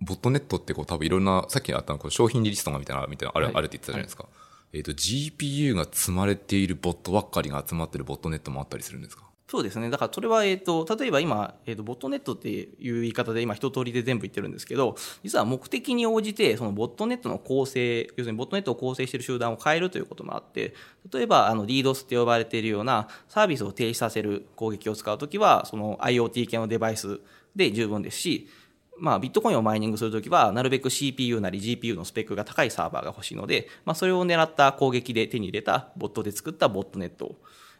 [0.00, 4.26] う、ボットネットってこう多分いろんな、さっきあったのこう商品リストがみたいな、みたいな、ある、はいあるって言ってたじゃないですか。
[4.72, 9.24] えっ、と、GPU が積まれているボットばっかりが集まってるボットネットもあったりするんですか？
[9.52, 9.90] そうですね。
[9.90, 20.72] だからそれは、えっ、と、例えば今、えっ、と、ボットネットっていう言い方で今一通りで全部言ってるんですけど、実は目的に応じて、そのボットネットの構成、要するにボットネットを構成している集団を変えるということもあって、
[21.12, 27.20] 例えば、あの、DDoS って呼ばれているようなサービスを停止させる攻撃を使うときは、その IoT 系のデバイス
[27.54, 28.48] で十分ですし、
[28.96, 37.36] まあ、ビットコインをマイニングするときは、なるべく CPU なり GPU のスペックが高いサーバーが欲しいので、まあ、それを狙った攻撃で手に入れたボットで作ったボットネットを、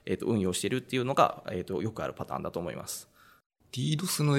[0.07, 3.09] えっ、と運用しているっていうのが、えっ、とよくあるパターンだと思います。
[3.73, 4.39] DDoS の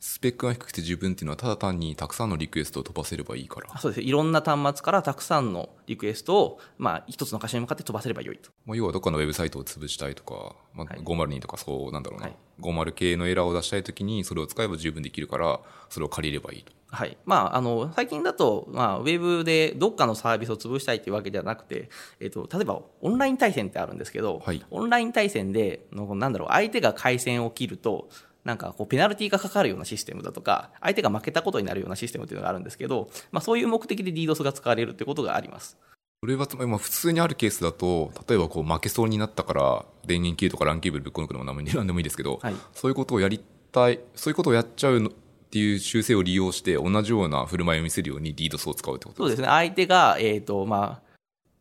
[0.00, 3.78] スペックが低くて十分っていうのはただ単にたくさんのリクエストを飛ばせればいいから。
[3.78, 4.06] そうですね。
[4.06, 8.50] いろんな端末からたくさんのリクエストを、まあ、一つの箇所に向かって飛ばせればよいと。
[8.64, 16.72] まあ、要はどっかのウェブサイトを潰したいとか、まあ、はい502とかそうなんだろうな、はい50系のエラーを出したいときにそれを使えば十分できるから、それを借りればいいと。
[16.88, 17.16] はい。
[17.24, 21.88] まあ、あの、最近だと、まあ、ウェブでどっかのサービスを潰したいっていうわけではなくて、
[22.20, 28.08] えっ、と、例えば、オンライン対戦ってあるんですけど、はいオンライン対戦で、のなんだろう、相手が回線を切ると、
[28.44, 35.78] なんかこうペナルティがかかるようなシステムだとか、相手が負けたことになるようなシステムっていうのがあるんですけど、まあそういう目的で DDoS が使われるってことがあります。
[36.22, 43.40] それはつまり、まあ、普通にあるケースだと、例えばこう負けそうになったから、電源切るとかランケーブルぶっこ抜くのも何でもでもいいですけど、はいそういうことをやり
[43.72, 45.12] たい、そういうことをやっちゃうのっ
[45.50, 49.48] ていう習性を利用して、同じような振る舞いを見せるように DDoS を使うってことそうですね。
[49.48, 51.10] 相手が、えっ、と、まあ、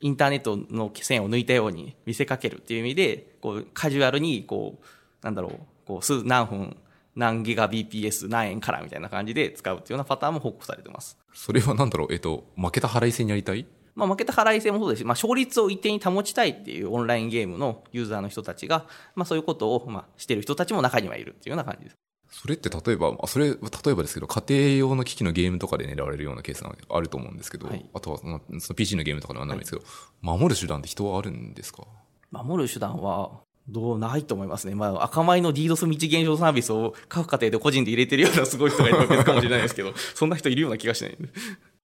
[0.01, 4.85] インターネットの線を抜いたように見せかけるっていう意味で、こう、カジュアルに、こう、
[5.23, 5.59] なんだろう、
[5.89, 6.77] こう、数、何分、
[7.15, 11.17] 何ギガ BPS 何円からみたいな感じで使うっていうようなパターンも報告されてます。
[11.33, 13.65] それはなんだろう、えっと、負けた払い戦やりたい？
[13.95, 21.95] まあ、負けた払い戦もそうですし、まあ、勝率を一定に保ちたいっていうオンラインゲームのユーザーの人たちが、まあ、そういうことを、まあ、してる人たちも中にはいるっていうような感じです。
[22.31, 28.39] それって例えば、まあそれ、例えばですけど、家庭用の機器のゲームとかで狙われるようなケースがあると思うんですけど、はいあとはその
[28.75, 29.83] PC のゲームとかではないんですけど、
[30.21, 31.87] 守る手段って人はあるんですか？
[32.31, 34.75] 守る手段は、どうないと思いますね。
[34.75, 41.17] まあ、赤米の DDoS 未知現象サービスを各家庭で個人で入れてるようなすごい人がいるわけかもしれないですけど、 そんな人いるような気がしない。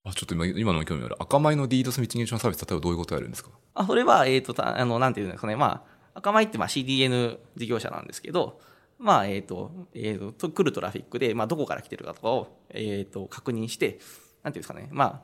[0.04, 1.16] あ、ちょっと今今のも興味ある。
[1.18, 3.50] 赤米の DDoS ミチゲーションサービス、例えばどういうことやるんですか？
[3.74, 5.56] あ、それは、えっ、と、たあの、なんていうんですかね。
[5.56, 8.60] まあ、赤米ってまあ CDN 事業者なんですけど、
[8.98, 13.98] まあ、えっ、と、えっ、とと、来るトラフィックで、まあ、どこから来てるかとかを、えっ、と、確認して、
[14.42, 14.88] なんていうんですかね。
[14.92, 15.22] まあ、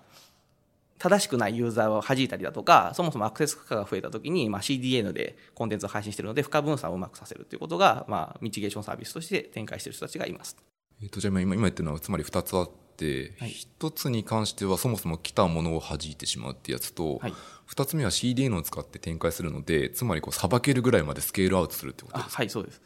[1.03, 10.57] 正しくないユーザーを弾いたりだとか、そもそもアクセス負荷が増えたときに、まあ、CDN でコンテンツを配信しているので、負荷分散をうまくさせるということが、まあ、ミチゲーションサービスとして展開している人たちがいます。
[11.03, 17.35] えっ、と、じゃあ今、今今言ってるのは、つまり2つあって、はい1つに関してはそもそも来たものを弾いてしまうってやつと、はい
[17.69, 22.43] 2つ目は CDN を使って展開するので、つまりこう、さばけるぐらいまでスケールアウトするってことあ、ですか？
[22.43, 22.81] はい、そうです。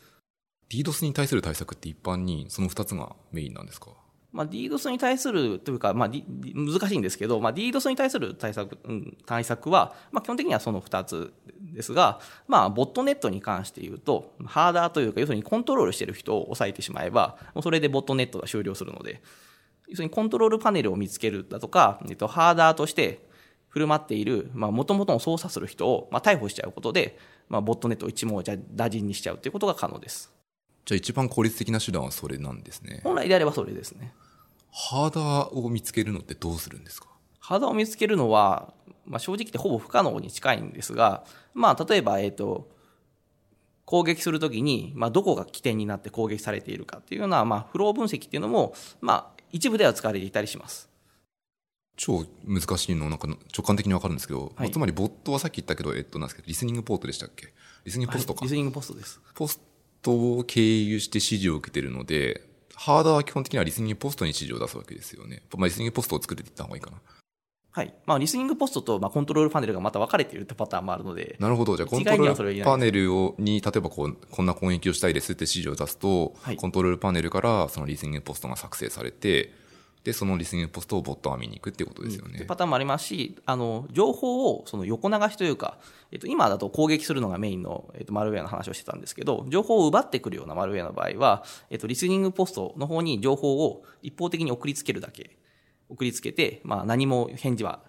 [0.70, 3.90] DDoS に対する対策って一般にその2つがメインなんですか？
[4.36, 6.22] まあ、DDoS に対するというか、まあ、D-
[6.54, 11.32] 難しいんですけど、まあ、DDoS に対する対策,、うん、対策は、まあ、基本的にはその2つ
[11.72, 19.22] ですが、まあ、ボットネットに関して言うと、ハーダーというか、要するにコントロールしている人を抑えてしまえば、もうそれでボットネットが終了するので、
[19.88, 23.26] 要するにコントロールパネルを見つけるだとか、えっと、ハーダーとして
[23.68, 27.18] 振る舞っている、まあ、元々の操作する人を、まあ、逮捕しちゃうことで、
[27.48, 30.36] まあ、ボットネットを一網じゃ打尽にしちゃうということが可能です。
[30.86, 33.00] じゃあ一番効率的な手段はそれなんですね。
[33.02, 34.14] 本来であればそれですね。
[34.78, 37.08] ハーダーを見つけるのってどうするんですか？
[37.40, 38.74] ハードを見つけるのは、
[39.06, 42.68] まあ、正直言ってほぼ不可能に近いんですが、まあ、例えば、えっ、と、
[43.86, 50.90] 攻撃するときに、まあ、どこが起点になって攻撃されているかっていうような、まあ、フロー分析っていうのも、まあ、一部では使われていたりします。
[51.96, 57.54] 超難しいのなんか直感的にわかるんですけど、はいつまりボットはさっき言ったけど、えっと、なんですけど、リスニングポートでしたっけ？
[57.86, 58.40] リスニングポストか。
[58.42, 59.18] リスニングポストです。
[59.34, 59.58] ポス
[60.02, 62.42] トを経由して指示を受けてるので、
[62.76, 65.42] ハーダーは基本的にはリスニングポストに指示を出すわけですよね。
[65.56, 66.98] まあ、リスニングポストを作っていった方がいいかな。
[67.72, 67.94] はい。
[68.06, 71.76] まあ、リスニングポストと、まあ、コントロールパネルがまた分かれているってパターンもあるので、なるほど。
[71.76, 79.52] じゃあ、コントロールパネルをに、例えばこう、こんな攻撃をしたいですって指示を出すと、はいコントロールパネルからそのリスニングポストが作成されて、
[80.06, 82.38] で、そのリスニングポストをボットは見に行くっていうことですよね。
[82.40, 85.78] うんパターンもありますし、あの、情報をその横流しというか、
[86.12, 95.36] えっと、今だと攻撃するのがメインの、えっと、マルウェアの話をしてたんですけど、情報を奪ってくるようなマルウェアの場合は、えっと、リスニングポストの方に情報を一方的に送りつけるだけ、
[95.88, 97.80] 送りつけて、まあ、何も返事は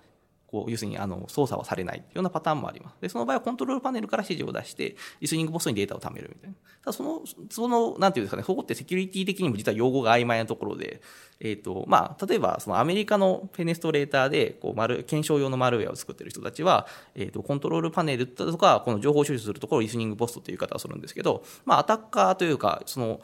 [0.47, 2.95] こう、要するに、あの、操作はされないようなパターンもあります。
[3.01, 6.55] で、その場合はコントロールパネルから指示を出して、リスニングポスにデータを貯めるみたいな。
[6.85, 11.01] ただ、その、その、なんていうんですかね、そこってセキュリティ的にも実は用語が曖昧なところで、
[11.41, 23.19] えっ、ー、と、まあ、例えば、そのアメリカのペネストレーターで、こう、丸、検証用のマルウェアを作ってる人たちは、えっ、ー、と、コントロールパネルとか、この情報収集するところをリスニングポストという言い方をするんですけど、まあ、アタッカーというか、その、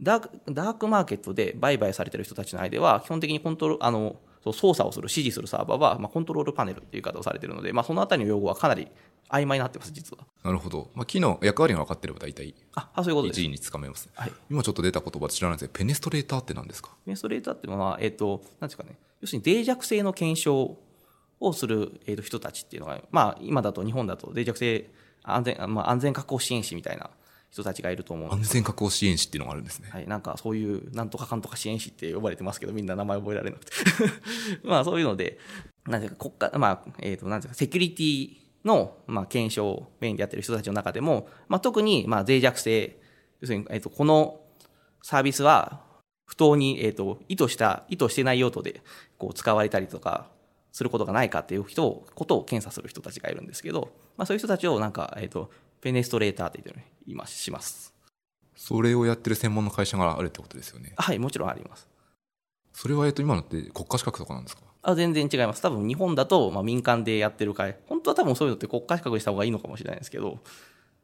[0.00, 4.16] ダーク、ダークマーケットで売買されてる人たちの間では、基本的にコントロール、あの、
[4.52, 8.88] 操作をする、指示するサーバーは、まあ、コントロールパネルっていう言い方をされているので、まあ、そのあたりの用語はかなり
[9.30, 10.24] 曖昧になってます、実は。
[10.42, 10.90] なるほど。
[10.94, 13.40] まあ、機能、役割が分かってれば大体、あ、そういうことです。
[13.40, 14.32] 1位につかめます、はい。
[14.50, 16.90] 今ちょっと出た言葉知らないですけど、ペネストレーターって何ですか？
[17.04, 20.76] ペネストレーターっていうのは、えっ、ー、と、なんですかね、要するに脆弱性の検証
[21.40, 24.90] をする、えー、と人たちっていうのが、まあ、今だと、日本だと脆弱性、
[25.22, 27.08] 安全、まあ、安全確保支援士みたいな
[27.54, 29.88] 人たちがいると思う安全確保支援士っていうのがあるんですね。
[29.88, 33.72] はい、なんかそういう、なんとかかんとか支援士って呼ばれてますけど、みんな名前覚えられなくて。
[34.66, 35.38] まあそういうので、
[35.86, 42.98] なんていうか国家、まあ、えっ、ー、と、なんていうか、セキュリティの、まあ、検証をメインでやってる人たちの中でも、まあ特に、まあ脆弱性、
[43.40, 44.40] 要するに、えっ、ー、と、この
[45.00, 45.80] サービスは、
[46.26, 48.82] 不当に、えっ、ー、と、意図した、意図してない用途で、
[49.16, 50.28] こう、使われたりとか、
[50.72, 55.48] することがないかっていう人を、ことを検査する人たちがいるんですけど、まあそういう人たちをなんか、えっ、と、
[55.84, 56.74] ペネストレーターって言
[57.08, 57.92] います、します。
[58.56, 60.94] それをやってる専門の会社があるってことですよね。
[60.96, 61.86] はい、もちろんあります。
[62.72, 64.62] それは、えっと、今のって国家資格とかなんですか？
[64.80, 65.60] あ全然違います。
[65.60, 70.38] 多分日本だと、まあ、民間でやってる会、本当は多分そういうのって国家資格にした方がいいのかもしれないですけど、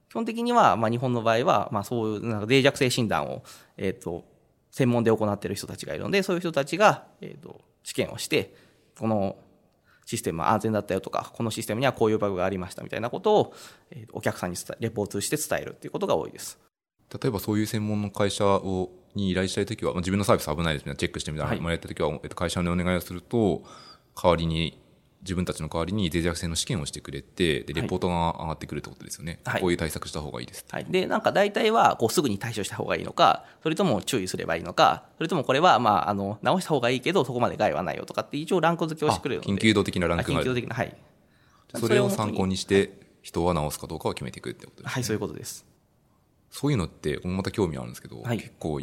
[0.08, 3.42] 基本的には、まあ、日本の場合は、まあ、そういうなんか脆弱性診断を、
[3.76, 4.24] えっ、ー、と、
[4.70, 8.54] 専門で行っている人たちがいるので、そういう人たちが、えっ、ー、と、試験をして、
[8.98, 9.36] この
[10.10, 13.54] システムは安全だったよとか、このシステムにはこういうバグがありましたみたいなことを、
[13.92, 16.58] えー、お客さんにレポートして伝えるっていうことが多いです。
[17.12, 23.62] 例えばそういう専門の会社をに依頼したいときは、まあ、自分のサービス危ないですね、チェックしてみたら、はい、もらったときは、えっと、会社にお願いをすると、
[24.20, 24.79] 代わりに、
[25.22, 29.40] 自分たちの代わりに脆弱性の試験をしてくれて、で、レポートが上がってくるってことですよね。
[29.44, 30.64] はい、こういう対策した方がいいです。
[30.70, 30.86] はい。
[30.88, 39.52] で、なんか大体は、こう、すぐに対処した方がいいのか、それとも注意すればいいのか、それともこれは、まあ、あの、直した方がいいけど、そこまで害はないよとかって、一応ランク付けをしてくれるので。
[39.52, 40.44] 緊急度的なランクがある。
[40.44, 40.96] 緊急度的な、はい。
[41.74, 44.92] それを参考にして、人は直すかどうかを決めていくってことですね。
[44.92, 45.66] はい、そういうことです。
[46.50, 48.80] そういうのって、僕もまた興味あるんですけど、はい、結構、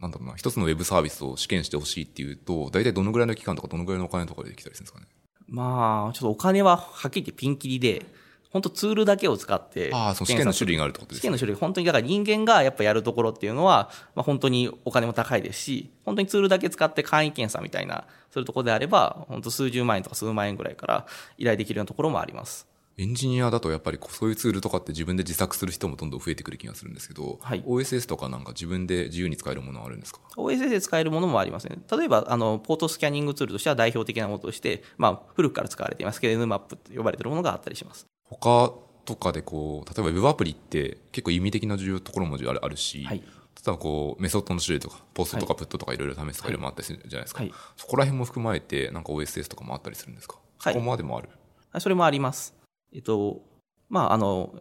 [0.00, 5.06] なんだろうな、一つのウェブサービスを試験してほしいっていうと、大体どのぐらいの期間とかどのぐらいのお金とかでできたりするんですかね？
[5.50, 8.06] まあ、ちょっとお金ははっきり言ってピンキリで、
[8.50, 9.90] 本当ツールだけを使って。
[9.92, 11.20] ああ、その試験の種類があるってことですね。
[11.20, 21.06] 試験の種類、本当に、だから人間がやっぱやるところっていうのは、まあ本当にお金も高いですし、本当にツールだけ使って簡易検査みたいな、そういうところであれば、本当数十万円とか数万円ぐらいから
[21.38, 22.66] 依頼できるようなところもあります。
[23.00, 31.78] エンジニアだとやっぱりそういうツールとかって自分で自作する人もどんどん増えてくる気がするんですけど、はい、OSS とかなんか自分で自由に使えるものはあるんですか ?OSS で使えるものもありますね。
[31.90, 38.06] 例えば、あの、ポートスキャニングツールとしては代表的なものとして、まあ、古くから使われていますけど、NMAP と呼ばれているものがあったりします。
[38.26, 38.70] 他
[39.06, 43.24] とかでこう、例えば Web アプリって結構意味的な重要ところもあるし、はい、例
[43.66, 47.40] えばこう、メソッドの種類とか、ポストとかプットとかいろいろ試すとかいろいろあったりするじゃないですか。
[47.40, 51.30] はい、そこら辺も含まれて、なんか OSS とかもあったりするんですか、そこまでもある？
[51.78, 52.59] それもあります。
[52.92, 53.42] えっと、
[53.88, 54.54] まあ、あの、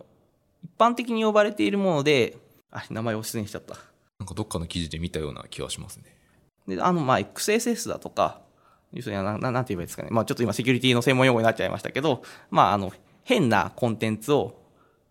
[0.63, 2.37] 一般的に呼ばれているもので、
[2.71, 3.75] あ、名前を失念しちゃった。
[4.19, 6.15] なんかどっかの記事で見たような気はしますね。
[6.67, 8.41] で、あの、まあ、XSS だとか、
[8.93, 10.09] 要するに、ななんて言えばいいですかね。
[10.11, 12.91] まあ、ちょっと今、セキュリティの専門用語になっちゃいましたけど、まあ、あの、
[13.23, 14.59] 変なコンテンツを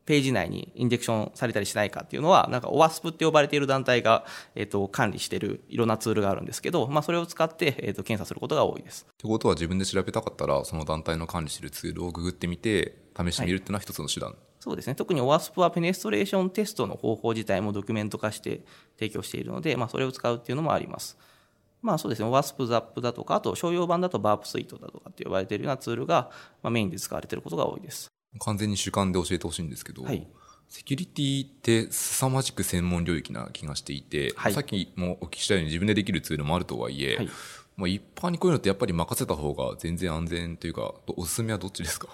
[0.09, 9.07] ページ内にインジェクションされたりしないかっていうのは、なんか OWASP って呼ばれている団体が、えっ、ー、と、管理しているいろんなツールがあるんですけど、まあ、それを使って、えっ、ー、と、検査することが多いです。
[9.13, 14.95] ってことは自分で調べたかったら、その団体の管理しているツールをググってみて、試してみるっていうのは一つの手段、はい、そうですね。
[14.95, 18.61] 特に OWASP はペネストレーションテストの方法自体もドキュメント化して
[18.99, 21.17] 提供しているので、まあ、それを使うっていうのもあります。
[21.81, 26.31] まあそうですね、OWASP、ZAP だとか、あと商用版だと BARP スイートだとかって呼ばれているようなツールが、
[26.63, 28.09] まあ、メインで使われていることが多いです。
[28.41, 30.27] 完全に主観で教えてほしいんですけど、はい、
[30.69, 37.29] セキュリティって凄まじく専門領域な気がしていて、はい、さっきもお聞きしたように自分でできるツールもあるとはいえ、はい、
[37.77, 42.09] まあ一般にこういうのってやっぱり任せた方が全然安全というか、おすすめはどっちですか？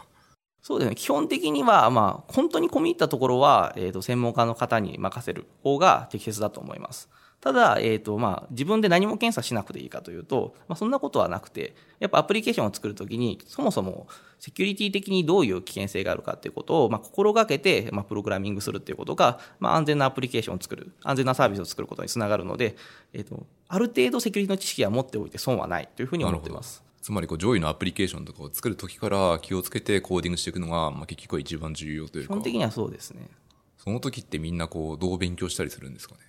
[0.67, 0.95] そうですね。
[0.95, 7.11] 基本的には、まあ、本当に込み入ったところは、えっ、ー、と、専門家の方に任せる方が適切だと思います。
[7.43, 14.07] ただ、えっ、と、まあ、自分で何も検査しなくていいかというと、まあ、そんなことはなくて、やっぱアプリケーションを作るときに、そもそも
[14.41, 22.75] セキュリティ的にどういう危険性があるかっていうことを、まあ、心がけて、まあ、プログラミングするっていうことが、まあ、安全なアプリケーションを作る、安全なサービスを作ることにつながるので、
[23.13, 26.84] えっ、と、ある程度セキュリティの知識は持っておいて損はないというふうに思っています。
[27.05, 33.29] つまりこう上位のアプリケーションとかを作るときから気をつけてコーディングしていくのが、まあ、結局は一番重要というか基本的にはそうですね。
[33.77, 36.21] その時ってみんなこうどう勉強したりするんですかね？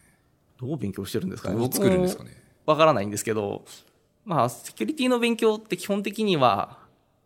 [0.59, 1.55] どう勉強してるんですかね？
[1.55, 2.31] どう作るんですかね？
[2.65, 3.63] わからないんですけど、
[4.25, 6.77] まあ、セキュリティの勉強って基本的には、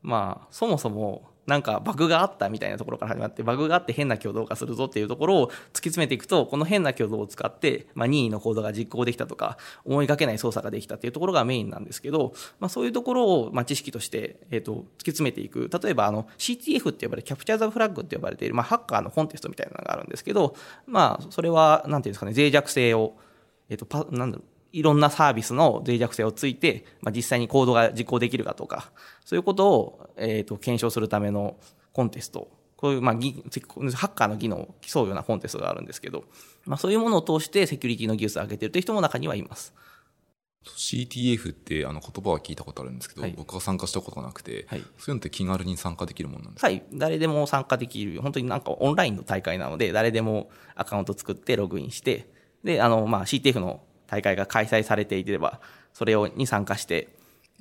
[0.04, 5.56] まあ、そもそも、なんかバグがあったみたいなところから始まって、バグがあって変な挙動化するぞっていうところを突き
[5.90, 15.70] 詰めていくと、この変な挙動を使って、まあ、任意のコードが実行できたとか、思いがけない操作ができたっていうところがメインなんですけど、まあ、そういうところを、まあ、知識として、えっ、と、突き詰めていく。
[15.82, 23.16] 例えば、あの、CTF って呼ばれる、キャプチャーザフラッグって呼ばれている、まあ、ハッカーのコンテストみたいなのがあるんですけど、まあ、それは、なんていうんですかね、脆弱性を、
[23.70, 28.92] えっ、と、パ、なんだろう、いろんなサービスの脆弱性をついて、まあ、実際にコードが実行できるかとか、
[29.26, 31.58] そういうことを、えっ、と、検証するための
[31.94, 32.50] コンテスト。
[32.76, 36.24] こういう、まあ、ぎハッカーの技能を競うようなコンテストがあるんですけど、
[36.66, 39.74] まあ、そういうものを通してセキュリティの技術を上げているという人も中にはいます。
[40.66, 46.84] CTF ってあの言葉は聞いたことあるんですけど、はい僕は参加したことがなくて、はいそういうのって気軽に参加できるものなんですか、はい。
[46.94, 52.30] 誰でも参加できる、本当になんかオンラインの大会なので、誰でもアカウント作ってログインして、
[52.64, 55.60] で、あの、まあ、CTF の大会が開催されていれば、
[55.94, 57.10] それをに参加して、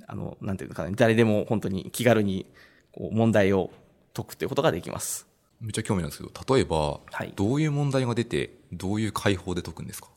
[0.07, 2.47] あの、なんていうのかね、誰でも本当に気軽に
[2.93, 3.71] こう問題を
[4.15, 5.27] 解くということができます。
[5.61, 10.09] めっちゃ興味なんですけど例えば、はいどういう問題が出てどういう解法で解くんですか？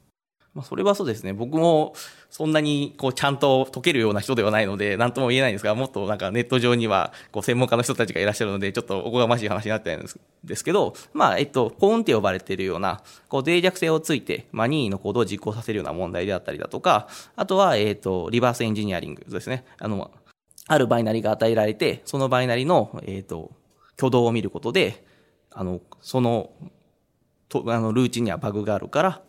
[0.53, 1.31] まあ、それはそうですね。
[1.31, 1.93] 僕も
[2.29, 10.05] そんなにこうちゃんと解けるような人ではないので、なんとも言えないんですが、もっとなんかネット上にはこう専門家の人たちがいらっしゃるので、ちょっとおこがましい話になってるん
[10.43, 19.63] ですけど、まあ、えっと、コーンって呼ばれてるような、こう脆弱性をついて、まあ、任意のコードを実行させるような問題であったりだとか、あとは、えっと、リバースエンジニアリングですね。
[19.79, 20.11] あの、
[20.67, 23.51] あるバイナリが与えられて、そのバイナリの、えっと、
[23.97, 25.05] 挙動を見ることで、
[25.51, 26.51] あの、その、
[27.47, 29.21] とあのルーチンにはバグがあるから、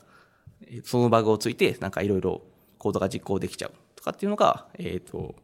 [0.84, 2.42] そのバグをついて、なんかいろいろ
[2.78, 5.34] コードが実行できちゃうとかっていうのが、えっ、と、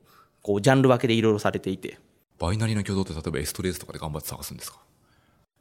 [0.43, 1.99] こう、ジャンル分けでいろいろされていて、
[2.39, 4.79] バイナリの挙動って例えばエストレースとかで頑張って探すんですか？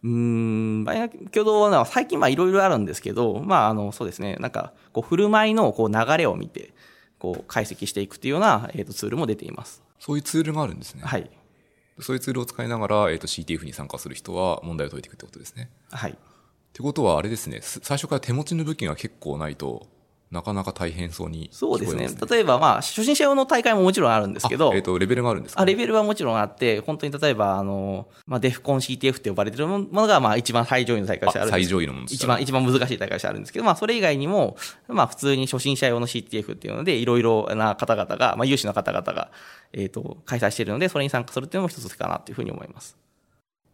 [0.04, 6.74] うーん、バイナリ挙動はな最近まあいろいろあるんですけど、まああの、そうですね、なんか、こう、振る舞いのこう流れを見て、
[7.18, 9.82] こう、解析していくっていうような、えー、とツールも出ています。
[10.00, 11.30] そういうツールがあるんですね、はい。
[12.00, 16.18] そういうツールを使いながら、えー、と CTF に参加する人は問題を解いていくってことですねはい。
[16.70, 19.88] ってことはあれですねす最初から手持ちの武器が結構ないと
[20.32, 22.28] なかなか大変そうに聞こえますそうですね。
[22.30, 25.62] 例えばまあ、初心者用の大会ももちろんあるんですけど、あえっ、とレベルがあるんですか？
[25.62, 34.58] あ、レベルはもちろんあって、本当に例えば、あの、まあ、デフコン CTF って呼ばれてるものが、まあ、一番最上位の大会としてあるんです最上位のもの一番、一番難しい大会としてあるんですけど、まあ、それ以外にも、
[34.90, 39.32] まあ、普通に初心者用の CTF っていうので、いろいろな方々が、まあ、有志の方々が、
[39.72, 42.98] えっ、と、開催しているので、それに参加するっていうのも一つかなというふうに思います。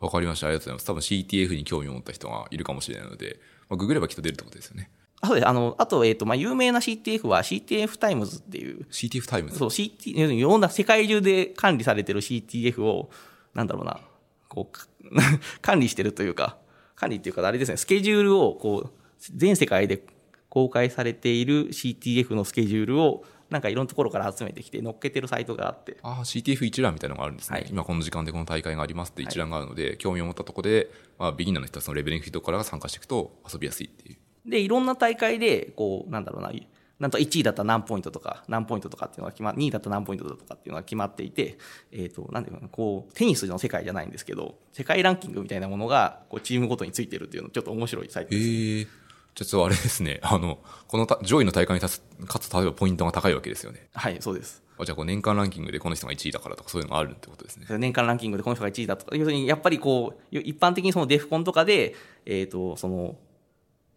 [0.04, 0.48] わかりました。
[0.48, 0.86] ありがとうございます。
[0.86, 3.40] 多分 CTF に興味を持った人がいるかもしれないので、
[3.70, 4.92] まあ、ググればきっと出るってことですよね。
[5.22, 5.48] あそうです。
[5.48, 13.10] あの、あと、えっ、と、まあ、有名な CTF は CTF Times っていう、CTF Times そう、CT、いろんな世界中で管理されてる CTF を、
[13.54, 14.02] なんだろうな、
[14.50, 14.86] こうか、
[15.62, 16.58] 管理してるというか、
[16.96, 18.94] 管理っていうか、あれですね、スケジュールを、こう、
[19.34, 20.04] 全世界で
[20.50, 23.24] 公開されている CTF のスケジュールを、
[23.54, 27.68] なんかいろんなところから集めてきて、載っけてるサイトがあって、ああ CTF 一覧みたいなのがあるんですね、はい。
[27.70, 30.90] 今この時間でこの大会がありますって一覧があるので、興味を持ったところで、
[31.20, 34.18] まあ、ビギナーの人はそのレベルの人から参加していくと遊びやすいっていう。
[34.50, 36.52] で、いろんな大会で、こう、なんだろうな、
[37.00, 41.58] なんと1位だったら何ポイントとか、何ポイントとかっていうのが決ま2位だったら何ポイントとかっていうのが決まっていて、
[41.92, 49.03] えっ、と、なんていうのかな、こう、テニスの世界じゃないんですけど、世界ランキングみたいなものが、こう、チームごとについてるっていうの、ちょっと面白いサイトです。
[49.36, 54.64] ちょっとあれですね あのこのた上位の大会に立つ勝つ例えばポイントが高いわけですよねはい、そうです。
[54.78, 63.16] あじゃあこう年間ランキングでこの人が1位だからとかそういうのがあるってことですね年間ランキングでこの人が1位だとか、要するにやっぱりこう、一般的にその DEF CON とかで、えっ、と、その、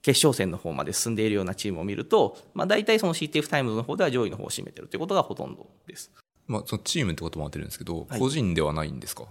[0.02, 6.12] 決勝戦の方まで進んでいるようなチームを見ると、まあ大体その CTF タイムズの方では上位の方を占めてるということがほとんどです。
[6.46, 9.24] まあそのチームってことも当てるんですけど、はい個人ではないんですか？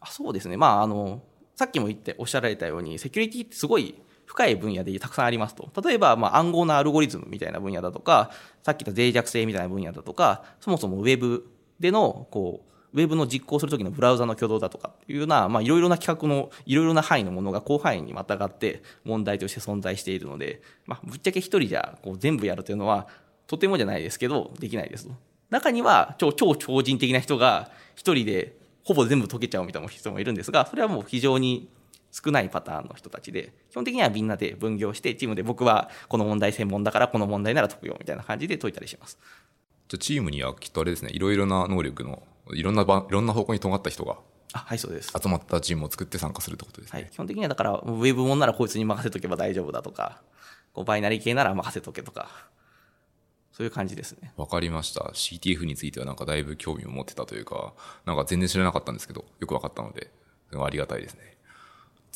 [0.00, 0.56] あそうですね。
[0.56, 1.22] まあ、あの、
[1.54, 3.94] さっきも言っておっしゃられたように、セキュリティってすごい
[4.28, 5.70] 深い分野でたくさんありますと。
[5.82, 8.30] 例えば、まあ、暗号のアルゴリズムみたいな分野だとか、
[8.62, 11.48] さっき言った脆弱性みたいな分野だとか、そもそもウェブ
[11.80, 23.08] での、こう、ウェブの実行するときのブラウザの挙動だとかっていうような、まあ、いろいろな企画の、いろいろな範囲のものが広範囲にまたがって問題として存在しているので、まあ、ぶっちゃけ一人じゃこう全部やるというのは、
[23.46, 25.14] とてもじゃないですけど、できないですと。
[25.48, 31.68] 中には超、超超人的な人が一人でほぼ全部解けちゃうみたいな人もいるんですが、それはもう非常に
[32.10, 39.18] 少ないパターンの人たちで、基本的にはみんなで分業して、チームで僕はこの問題専門だからこの問題なら解くよみたいな感じで解いたりします。
[39.88, 44.18] じゃあチームにはきっとあれですね、いろいろな能力の、いろんなば、いろんな方向に尖った人が
[44.52, 45.12] あ、はい、そうです。
[45.20, 47.00] 集まったチームを作って参加するってことですね。
[47.00, 50.22] はい、基本的にはだから、ウェブもんならこいつに任せとけば大丈夫だとか、
[50.72, 52.28] こうバイナリー系なら任せとけとか、
[53.52, 54.32] そういう感じですね。
[54.36, 55.10] わかりました。
[55.14, 57.74] CTF についてはなんかだいぶ興味を持ってたというか、
[58.06, 60.10] なんか全然知らなかったんですけど、よくわかったので、
[60.52, 61.36] ありがたいですね。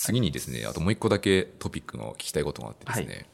[0.03, 3.27] 次にですね、あともう一個だけトピックの聞きたいことがあってですね、はい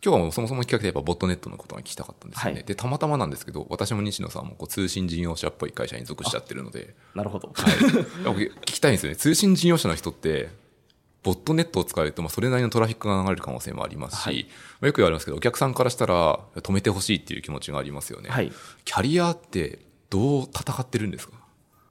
[0.00, 2.58] 今日はもうそもそも企画でやっぱボットネットのことが聞きたかったんですよね。
[2.58, 7.52] はいで、たまたまなんですけど、私も西野さんもこう通信事業者っぽい会社に属しちゃってるので、なるほど。
[7.52, 7.74] はい。
[8.24, 9.16] 僕聞きたいんですよね。
[9.16, 10.50] 通信事業者の人って、
[11.24, 14.50] ボットネットを使われると、まあ、それなりのトラフィックが流れる可能性もありますし、はいま
[14.82, 18.30] あよく言われますけど、お客さんからしたら、止めてほしいっていう気持ちがありますよね。
[18.30, 18.52] はい
[18.84, 21.34] キャリアって、どう戦ってるんですか？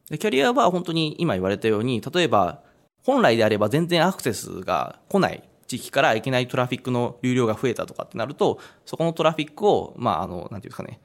[0.10, 2.62] でキャリアは本当に今言われたように、例えば、
[3.08, 10.99] 本来であれば全然アクセスが来ない地域からいきなりトラフィックの流量が増えたとかってなると、そこのトラフィックを、まあ、あの、なんていうんですかね、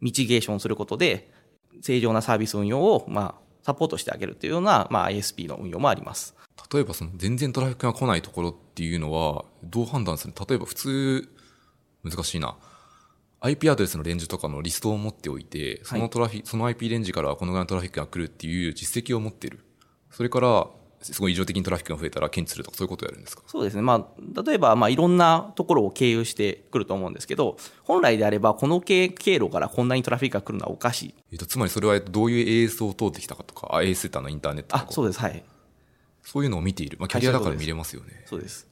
[0.00, 1.30] ミチゲーションすることで、
[1.82, 6.34] 正常なサービス運用を、まあ、サポートしてあげるっていうような、まあ、ISP の運用もあります。
[6.72, 10.34] 例えばその全然トラフィックが来ないところっていうのは、どう判断する？
[10.48, 11.28] 例えば普通、
[12.02, 12.56] 難しいな。
[13.40, 19.60] IP アドレスのレンジとかのリストを持っておいて、そのトラフィ、その IP レンジからこのぐらいのトラフィックが来るっていう実績を持ってる。
[20.10, 20.68] それから、
[21.14, 23.42] すごい異常的にトラフィックが増えたら検知するとかそういうことをやるんですか？
[23.46, 23.82] そうですね。
[23.82, 31.14] まあ、例えば、まあ、いろんなところを経由してくると思うんですけど、本来であれば、この経経路からこんなにトラフィックが来るのはおかしい。
[31.32, 35.20] えっと、つまりそれはえっとどういう AS を通ってきたかとか、あ AS ってあのインターネットとか、あ、そうです。
[35.20, 35.42] はい。
[36.22, 36.96] そういうのを見ている。
[36.98, 38.24] まあ、キャリアだから見れますよね。
[38.26, 38.66] そうです。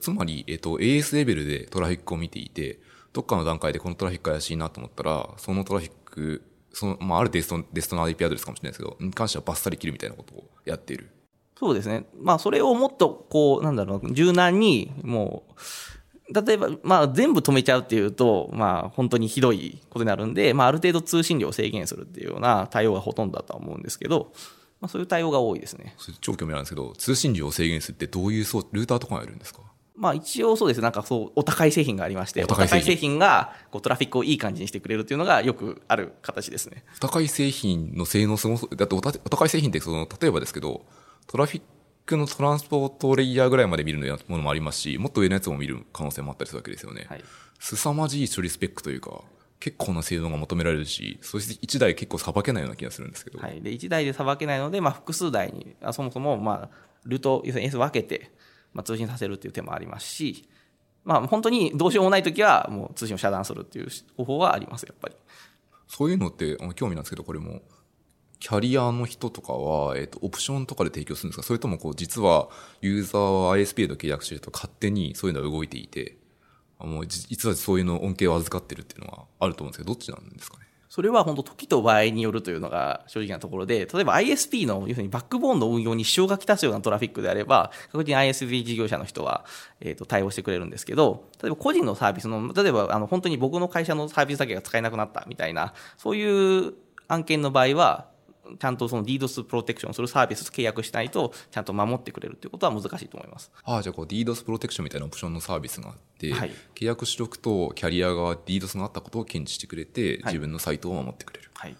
[0.00, 2.80] つまり、えっと、AS レベルでトラフィックを見ていて、
[3.12, 6.42] どっかの段階でこのトラフィック怪しいなと思ったら、そのトラフィック、
[6.72, 11.10] その、まあ、あるデスト、デストの IP アドレスかもしれないですけど、に関してはバッサリ切るみたいなことをやっている。
[11.62, 12.06] そうですね。
[12.20, 15.44] まあ、それをもっと、こう、なんだろう、柔軟に、も
[16.28, 24.32] う、例えば、まあ、全部止めちゃうっていうと、まあ、本当にひどいことになるんで、まあ、ある程度通信量を制限するっていうような対応がほとんどだとは思うんですけど、
[24.80, 25.94] まあ、そういう対応が多いですね。
[26.20, 29.60] 超興味あるんですけど、通信量を制限するってどういうそう、ルーターとかがやるんですか？
[29.94, 36.82] まあ一応そうですね、なんかそう、お高い製品がありまして、お高い製品がこうトラフィックをいい感じにしてくれるっていうのがよくある形ですね。
[36.96, 40.86] お高い製品の性能すごそう、だってお高い製品ってその、例えばですけど、
[41.26, 41.62] トラフィッ
[42.06, 47.06] クのトランスポートレイヤーぐらいまで見るものもありますし、もっと上のやつも見る可能性もあったりするわけですよね。
[47.08, 47.24] はい。
[47.58, 49.22] 凄まじい処理スペックというか、
[49.60, 53.62] 結構な性能が求められるし、そして1台結構さばけないような気がするんですけど、はい。
[53.62, 58.32] で、1台でさばけないので、まあ複数台に、あそもそも、まあ、ルート、要するに S 分けて、
[58.72, 60.48] まあ通信させるっていう手もありますし、
[61.04, 65.14] まあ本当にどうしようもないときは、もう通信を遮断するっていう方法はあります、やっぱり。
[65.86, 67.62] そういうのって興味なんですけど、これも、
[68.42, 71.42] キャリアの人とかは、えっ、と、オプションとかで提供するんですか？
[71.44, 72.48] それとも、こう、実は、
[72.80, 76.16] ユーザーは ISP と契約してると勝手にそういうのが動いていて、
[76.80, 80.64] もう、じ実はそういうの恩恵を預かってるっていうのはあると思うんですけど、どっちなんですかね？
[80.88, 89.44] それは本当時と場合によるというのが正直なところで、例えば ISP の、要するにバックボーンの運用に支障がきたすようなトラフィックであれば、確実に ISP 事業者の人は、
[89.80, 96.74] えっ、と、対応してくれるんですけど、例えば個人のサービスの、例えばあの、本当に僕の会社のサービスだけが使えなくなったみたいな、そういう
[97.06, 98.11] 案件の場合は、
[98.58, 103.50] ちゃんとその DDoS プロテクションするサービス契約しないと、ちゃんと守ってくれるということは難しいと思います。
[103.64, 111.50] ああ、じゃあこう DDoS プロテクションみたいなオプションのサービスがあって、はい契約しておくと、キャリア側 DDoS があったことを検知してくれて、はい自分のサイトを守ってくれる。
[111.54, 111.76] はい。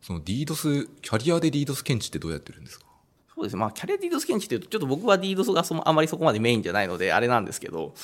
[0.00, 2.86] その DDoS、キャリアで DDoS 検知ってどうやってるんですか？
[3.34, 3.60] そうですね。
[3.60, 7.94] まあ、キャリア DDoS 検知っていうと、ちょっと僕は DDoS がそのあまりそこまでメインじゃないので、あれなんですけど、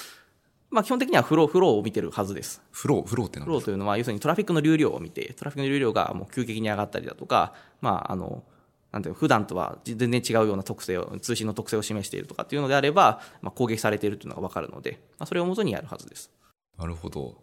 [0.71, 2.63] まあ、基本的にはフロー、フローを見てるはずです。
[2.71, 3.51] フロー、フローって何ですか？
[3.51, 8.45] フローというのは、要するにトラフィックの流量を見て、トラフィックの流量がもう急激に上がったりだとか、まあ、あの、
[8.93, 16.31] なんていうの普段とは全然違うような特性を、通信の特性を示しているとかっていうのであれば、まあ、攻撃されているというのがわかるので、まあ、それをもとにやるはずです。
[16.79, 17.37] なるほど。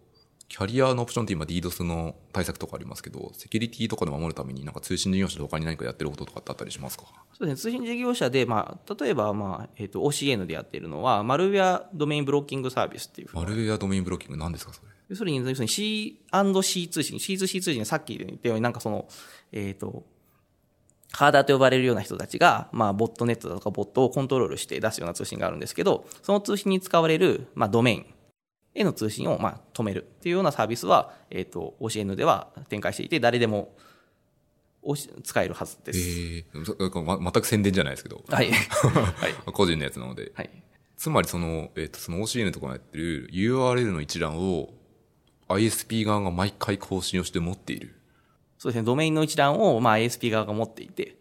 [0.50, 7.04] キャリアのオプションって今 DDoS の対策とかありますけど、セキュリティとかで守るためになんか通信事業者で他に何かやってることとかってあったりしますか？
[7.38, 14.88] そうですね、通信事業者で、まあ、例えば、まあ、えっ、と、OCN でやっているのは、マルウェアドメインブロッキングサービスっていうマルウェアドメインブロッキング何ですかそれ？
[15.10, 19.08] 要するに、要するに C&C 通信、C2C 通信、さっき言ったようになんかその、
[19.52, 20.06] えっ、と、
[21.12, 28.06] ハーダーと呼ばれるような人たちが、まあ、ボットネットだとかボットをコントロールして出すような通信があるんですけど、その通信に使われる、まあ、ドメイン
[28.78, 33.76] への通信を、まあ、止めるっていうようなサービスは、えっ、と、OCN では展開していて、誰でも、
[34.84, 36.00] おし使えるはずでえす。
[36.54, 38.52] ーそま、全く宣伝じゃないですけど、はい。
[38.54, 39.52] はい。
[39.52, 40.32] 個人のやつなので。
[40.36, 40.50] はい。
[40.96, 44.74] つまりその、えっ、と、その OCN とかがやってる URL の一覧を
[45.50, 47.96] ISP 側が毎回更新をして持っている。
[48.60, 51.18] そうですね、ドメインの一覧を、まあ、ASP 側が持っていて、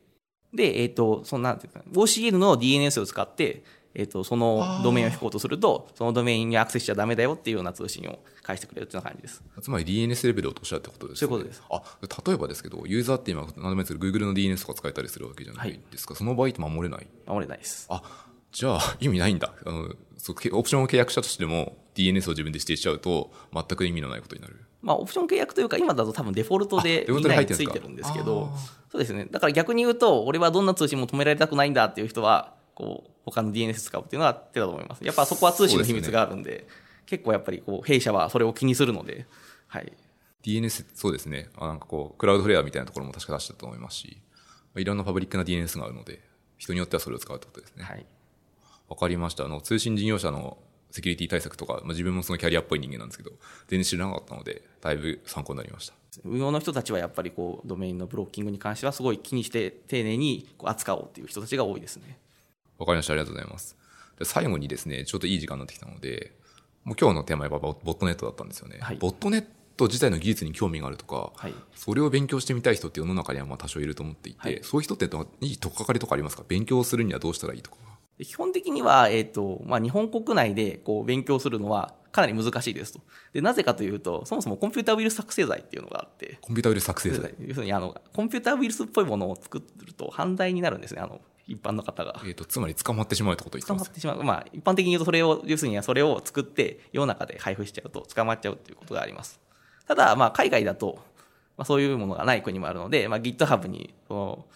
[0.54, 3.64] で、えっ、と、そんていうか、OCL の DNS を使って、
[3.98, 9.42] えっ、と、そのドメインを引こうとすると、そのドメインにアクセスしちゃダメだよっていうような通信を返してくれるっていう感じです。
[9.62, 11.32] つまり DNS レベルを落としたってことですよね。
[11.32, 11.62] そういうことです。
[11.70, 16.14] あ、例えばですけど、ユーザーって今、何でもいいですけど、Google の DNS とか使えたりするわけじゃないですか。
[16.14, 17.86] その場合って守れない守れないです。
[17.88, 18.02] あ、
[18.52, 19.54] じゃあ意味ないんだ。
[19.64, 24.60] あの、そうオプションを契約したとしても、DNS を自分で指定しちゃうと、全く意味のないことになる。
[24.82, 28.58] まあ、オプション契約というか、今だと多分デフォルトでみんなについてるんですけどあ、
[28.90, 29.26] そうですね。
[29.30, 35.02] だから逆に言うと、俺はどんな通信も止められたくないんだっていう人は、こう、他の DNS 使うっていうのは手だと思います。
[35.02, 36.68] やっぱそこは通信の秘密があるんで、
[37.06, 39.26] 結構やっぱりこう、弊社はそれを気にするので、
[39.66, 39.92] はい。
[40.44, 41.48] DNS、そうですね。
[41.56, 44.20] あなんかこう、クラウドフレアみたいなところも確か出したと思いますし、
[44.74, 46.20] まあいろんなパブリックな DNS があるので、
[46.58, 47.84] 人によってはそれを使うってことですね。
[47.84, 48.06] はい。
[48.88, 49.44] わかりました。
[49.46, 50.58] あの、通信事業者の
[50.90, 53.30] セキュリティ対策とか、まあ、自分もそのキャリアっぽい人間なんですけど、
[53.68, 55.94] 全然知らなかったので、だいぶ参考になりました。
[56.24, 62.18] 運用の人たちはやっぱりこう、ドメインのブロッキングに関してはすごい気にして丁寧にこう扱おうっていう人たちが多いですね。
[62.78, 63.12] わかりました。
[63.12, 63.76] ありがとうございます。
[64.18, 66.32] で最後にですね、ちょっといい時間になってきたので、
[66.84, 68.78] もう今日のテーマはボボットネットだったんですよね。
[68.80, 69.44] はいボットネッ
[69.76, 76.44] ト自体の技術に興味があるとか、はいそれを勉強してみたい人って世の中にはまあ多少いると思っていて、はいそういう人ってどいいとっかかりとかありますか？
[76.48, 77.76] 勉強するにはどうしたらいいとか。
[78.18, 83.00] で基本的には、えっ、と、まあ、日本国内でこう勉強するのはかなり難しいですと。
[83.34, 87.34] で、なぜかというと、そもそもコンピューターウイルス作成罪っていうのがあって、コンピュータウイルス作成罪。
[87.38, 92.20] 要するにあの、コンピューターウイルスっぽいものを作ると犯罪になるんですね、あの、一般の方が。
[92.26, 93.78] えっ、と、つまり捕まってしまうってことを言ってま。
[93.78, 94.22] 捕ますってしまう。
[94.22, 99.40] まあ、一般的に言うとそれを、要するにはそれを作って世の中で配布しちゃうと捕まっちゃうっていうことがあります。
[99.86, 100.98] ただ、まあ、海外だと、
[101.56, 104.46] まあ、そういうものがない国もあるので、まあ、GitHub に、その、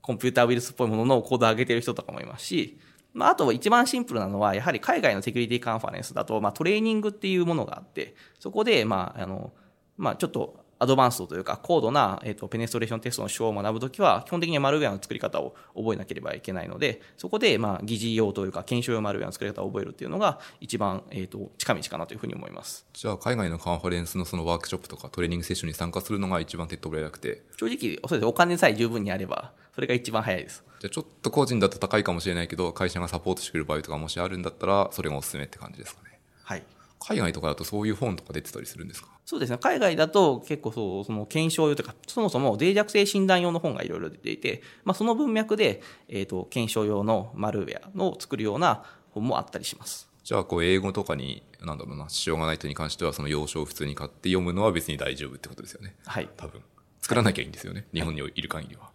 [0.00, 2.78] コンピューターウイルスっぽいもののコードを上げてる人とかもいますし、
[3.12, 9.52] まあ、あと一番シンプルなのは、やはり海外のセキュリティカンファレンスだと、まあ、トレーニングっていうものがあって、そこで、まあ、あの、
[9.96, 22.86] まあ、ちょっとアドバンストというか、高度な、えっ、と、ペネストレーションテストの手法を学ぶときは、基本的にはマルウェアの作り方を覚えなければいけないので、そこで、まあ、疑似用というか、検証用マルウェアの作り方を覚えるっていうのが、一番、えっ、と、近道かなというふうに思います。
[22.92, 28.26] じゃあ、海外のカンファレンスのそのワークショップとかトレーニングセッションに参加するのが一番手っ取り早くて、正直、そうです。
[28.26, 30.64] お金さえ十分にあれば、それが一番早いです。
[30.80, 36.20] じゃあちょっと個人だと高いかもしれないけど、会社がサポートしてくれる場合とかもしあるんだったら、それがおすすめって感じですかね。
[36.44, 36.62] はい。
[37.00, 39.08] 海外とかだとそういう本とか出てたりするんですか？
[39.24, 39.58] そうですね。
[39.58, 50.08] 海外だと結構そう、その検証用というか、そもそも脆弱性診断用の本がいろいろ出ていて、まあその文脈で、えっ、と、検証用のマルウェアの作るような本もあったりします。
[50.24, 55.96] じゃあ、こう、英語とかに、なんだろうな、支障がない人に関しては、その要所を普通に買って読むのは別に大丈夫ってことですよね。
[56.04, 56.28] はい。
[56.36, 56.60] 多分。
[57.00, 57.86] 作らなきゃいいんですよね。
[57.94, 58.90] 日本にいる限りは。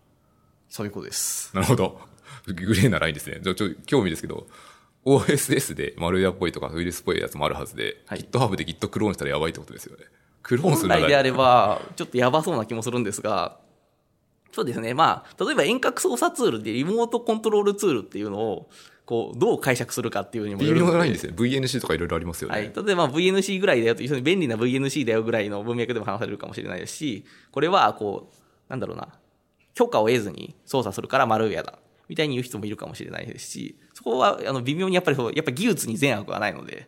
[0.70, 1.56] そういうことです。
[1.56, 2.00] なるほど。
[2.46, 3.40] グレーなラインですね。
[3.42, 4.46] じゃあ、ちょ、興味ですけど、
[5.06, 10.06] OSS でマルウェアっぽいとかウイルスっぽいやつもあるはずで、はい GitHub で Git クローンしたらやばいってことですよね。
[10.42, 13.58] クローンす本るであれば、ちょっとやばそうな気もするんですが、
[14.52, 14.94] そうですね。
[14.94, 18.70] まあ、例えば遠隔操作ツールでリモートコントロールツールっていうのを、
[19.06, 21.34] こう、どう解釈するかっていうにもよ微るので妙なラインですね。
[21.36, 22.56] VNC とかいろいろありますよね。
[22.56, 22.72] はい。
[22.74, 28.36] 例えば VNC ぐらいだよと、一緒に便利な VNC だよぐらいの文脈でも話されるかもしれないですし、これは、こう、
[28.70, 29.10] なんだろうな、
[29.74, 31.80] 許可を得ずに操作するからマルウェアだ。
[32.08, 36.88] みたいに言う人もいるかもしれないですし、そこは、あの、微妙にやっぱりそう、やっぱり技術に善悪はないので、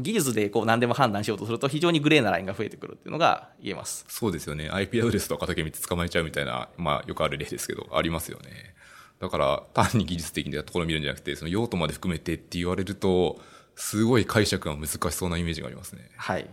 [0.00, 4.04] 技術でこう何でも判断しようとすると非常にグレーなラインが増えてくるっていうのが言えます。
[4.08, 4.68] そうですよね。
[4.70, 8.74] IP アドレスとかだけ見て捕まえちゃうみたいな、まあよくある例ですけど、ありますよね。
[9.18, 13.40] だから単に技術的なところを見るんじゃなくて、その用途まで含めてって言われると、
[13.74, 16.10] すごい解釈が難しそうなイメージがありますね。
[16.16, 16.48] はい。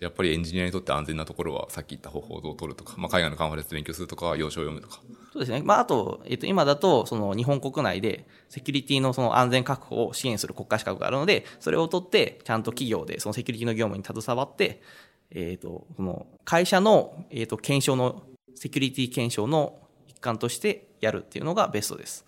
[0.00, 5.00] やっぱりエンジニアにとって安全なところは、さっき言った方法をどう取るとか、まあ海外のカンファレンスで勉強するとか、要所を読むとか。
[5.32, 5.62] そうですね。
[5.64, 14.82] まあ、あと、えっと、今だと、その日本国内でセキュリティのその安全確保を支援する国家資格があるので、それを取って、ちゃんと企業でそのセキュリティの業務に携わって、
[15.30, 18.22] えっと、その会社の、えっと、検証の、
[18.54, 22.26] セキュリティ検証の一環としてやるっていうのがベストです。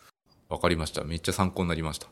[0.48, 1.04] わかりました。
[1.04, 2.08] めっちゃ参考になりました。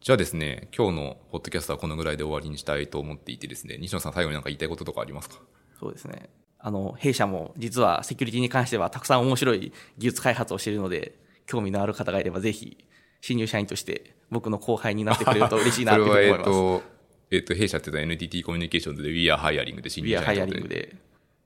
[0.00, 5.40] じゃあですね、今日のポッドキャストはこのぐらいで終わりにしたいと思っていてですね、西野さん最後になんか言いたいこととかありますか？
[5.80, 6.30] そうですね。
[6.58, 11.14] あの、弊社も実はセキュリティに関してはたくさん面白い技術開発をしているので、
[11.46, 12.76] 興味のある方がいればぜひ、
[13.20, 16.90] 新入社員として僕の後輩になってくれると嬉しいなそ れは、えっ、っていうふうに思います。
[16.90, 16.96] と、
[17.30, 20.96] えっ、と、弊社って言ったら NTT コミュニケーションズで We are Hiring で新入ビアハイア社員ということリングで。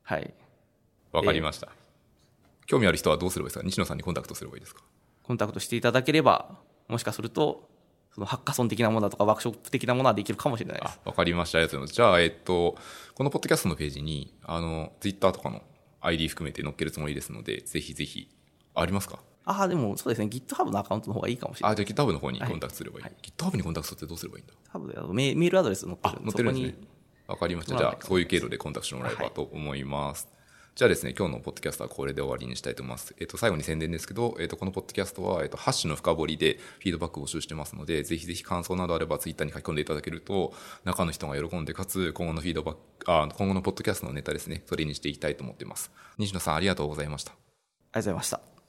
[0.03, 0.35] はい。
[1.13, 1.69] わかりました。
[2.67, 3.65] 興味ある人はどうすればいいですか？
[3.65, 4.83] 西野さんにコンタクトすればいいですか？
[5.23, 6.59] コンタクトしていただければ、
[6.89, 7.69] もしかすると、
[8.15, 10.99] そのハッカソン的なものだとかワークショップ的なものはできるかもしれないです。
[11.05, 11.59] あ、わかりました。
[11.59, 11.97] ありがとうございます。
[11.97, 12.77] じゃあ、えっ、と、
[13.21, 15.61] このポッドキャストのページに、あの、Twitter とかの
[16.01, 18.35] ID 含めて載っけるつもりですので、ぜひぜひ、
[18.75, 19.19] ありますか？
[19.45, 21.77] ああ、でもそうですね、GitHub のアカウントの方がいいかもしれなあ、い。
[21.77, 23.03] じゃあ GitHub の方にコンタクトすればいい。
[23.03, 24.55] はい GitHub にコンタクトってどうすればいいんだ？
[24.73, 26.89] 多分メメールアドレス載ってある、載ってるんですね。
[27.27, 27.75] わかりました。
[27.75, 30.27] まあじゃあ、そういう経路でコンタクトしてもらえばと思います。
[30.77, 33.15] じゃあですね、今日のポッドキャストはこれで終わりにしたいと思います。
[33.19, 40.55] えっ、と、最後に宣伝ですけど、えっ、と、このポッドキャストは、えっ、と、ハッシュの深掘りでフィードバック募集してますので、ぜひぜひ感想などあればツイッターに書き込んでいただけると、
[40.85, 45.91] 中の人が喜んで、かつ、今後のフィードバック、あ、今後のポッドキャストのネタですね、それにしていきたいと思っています。
[46.19, 47.33] 西野さん、ありがとうございました。
[47.33, 48.60] ありがとうございました。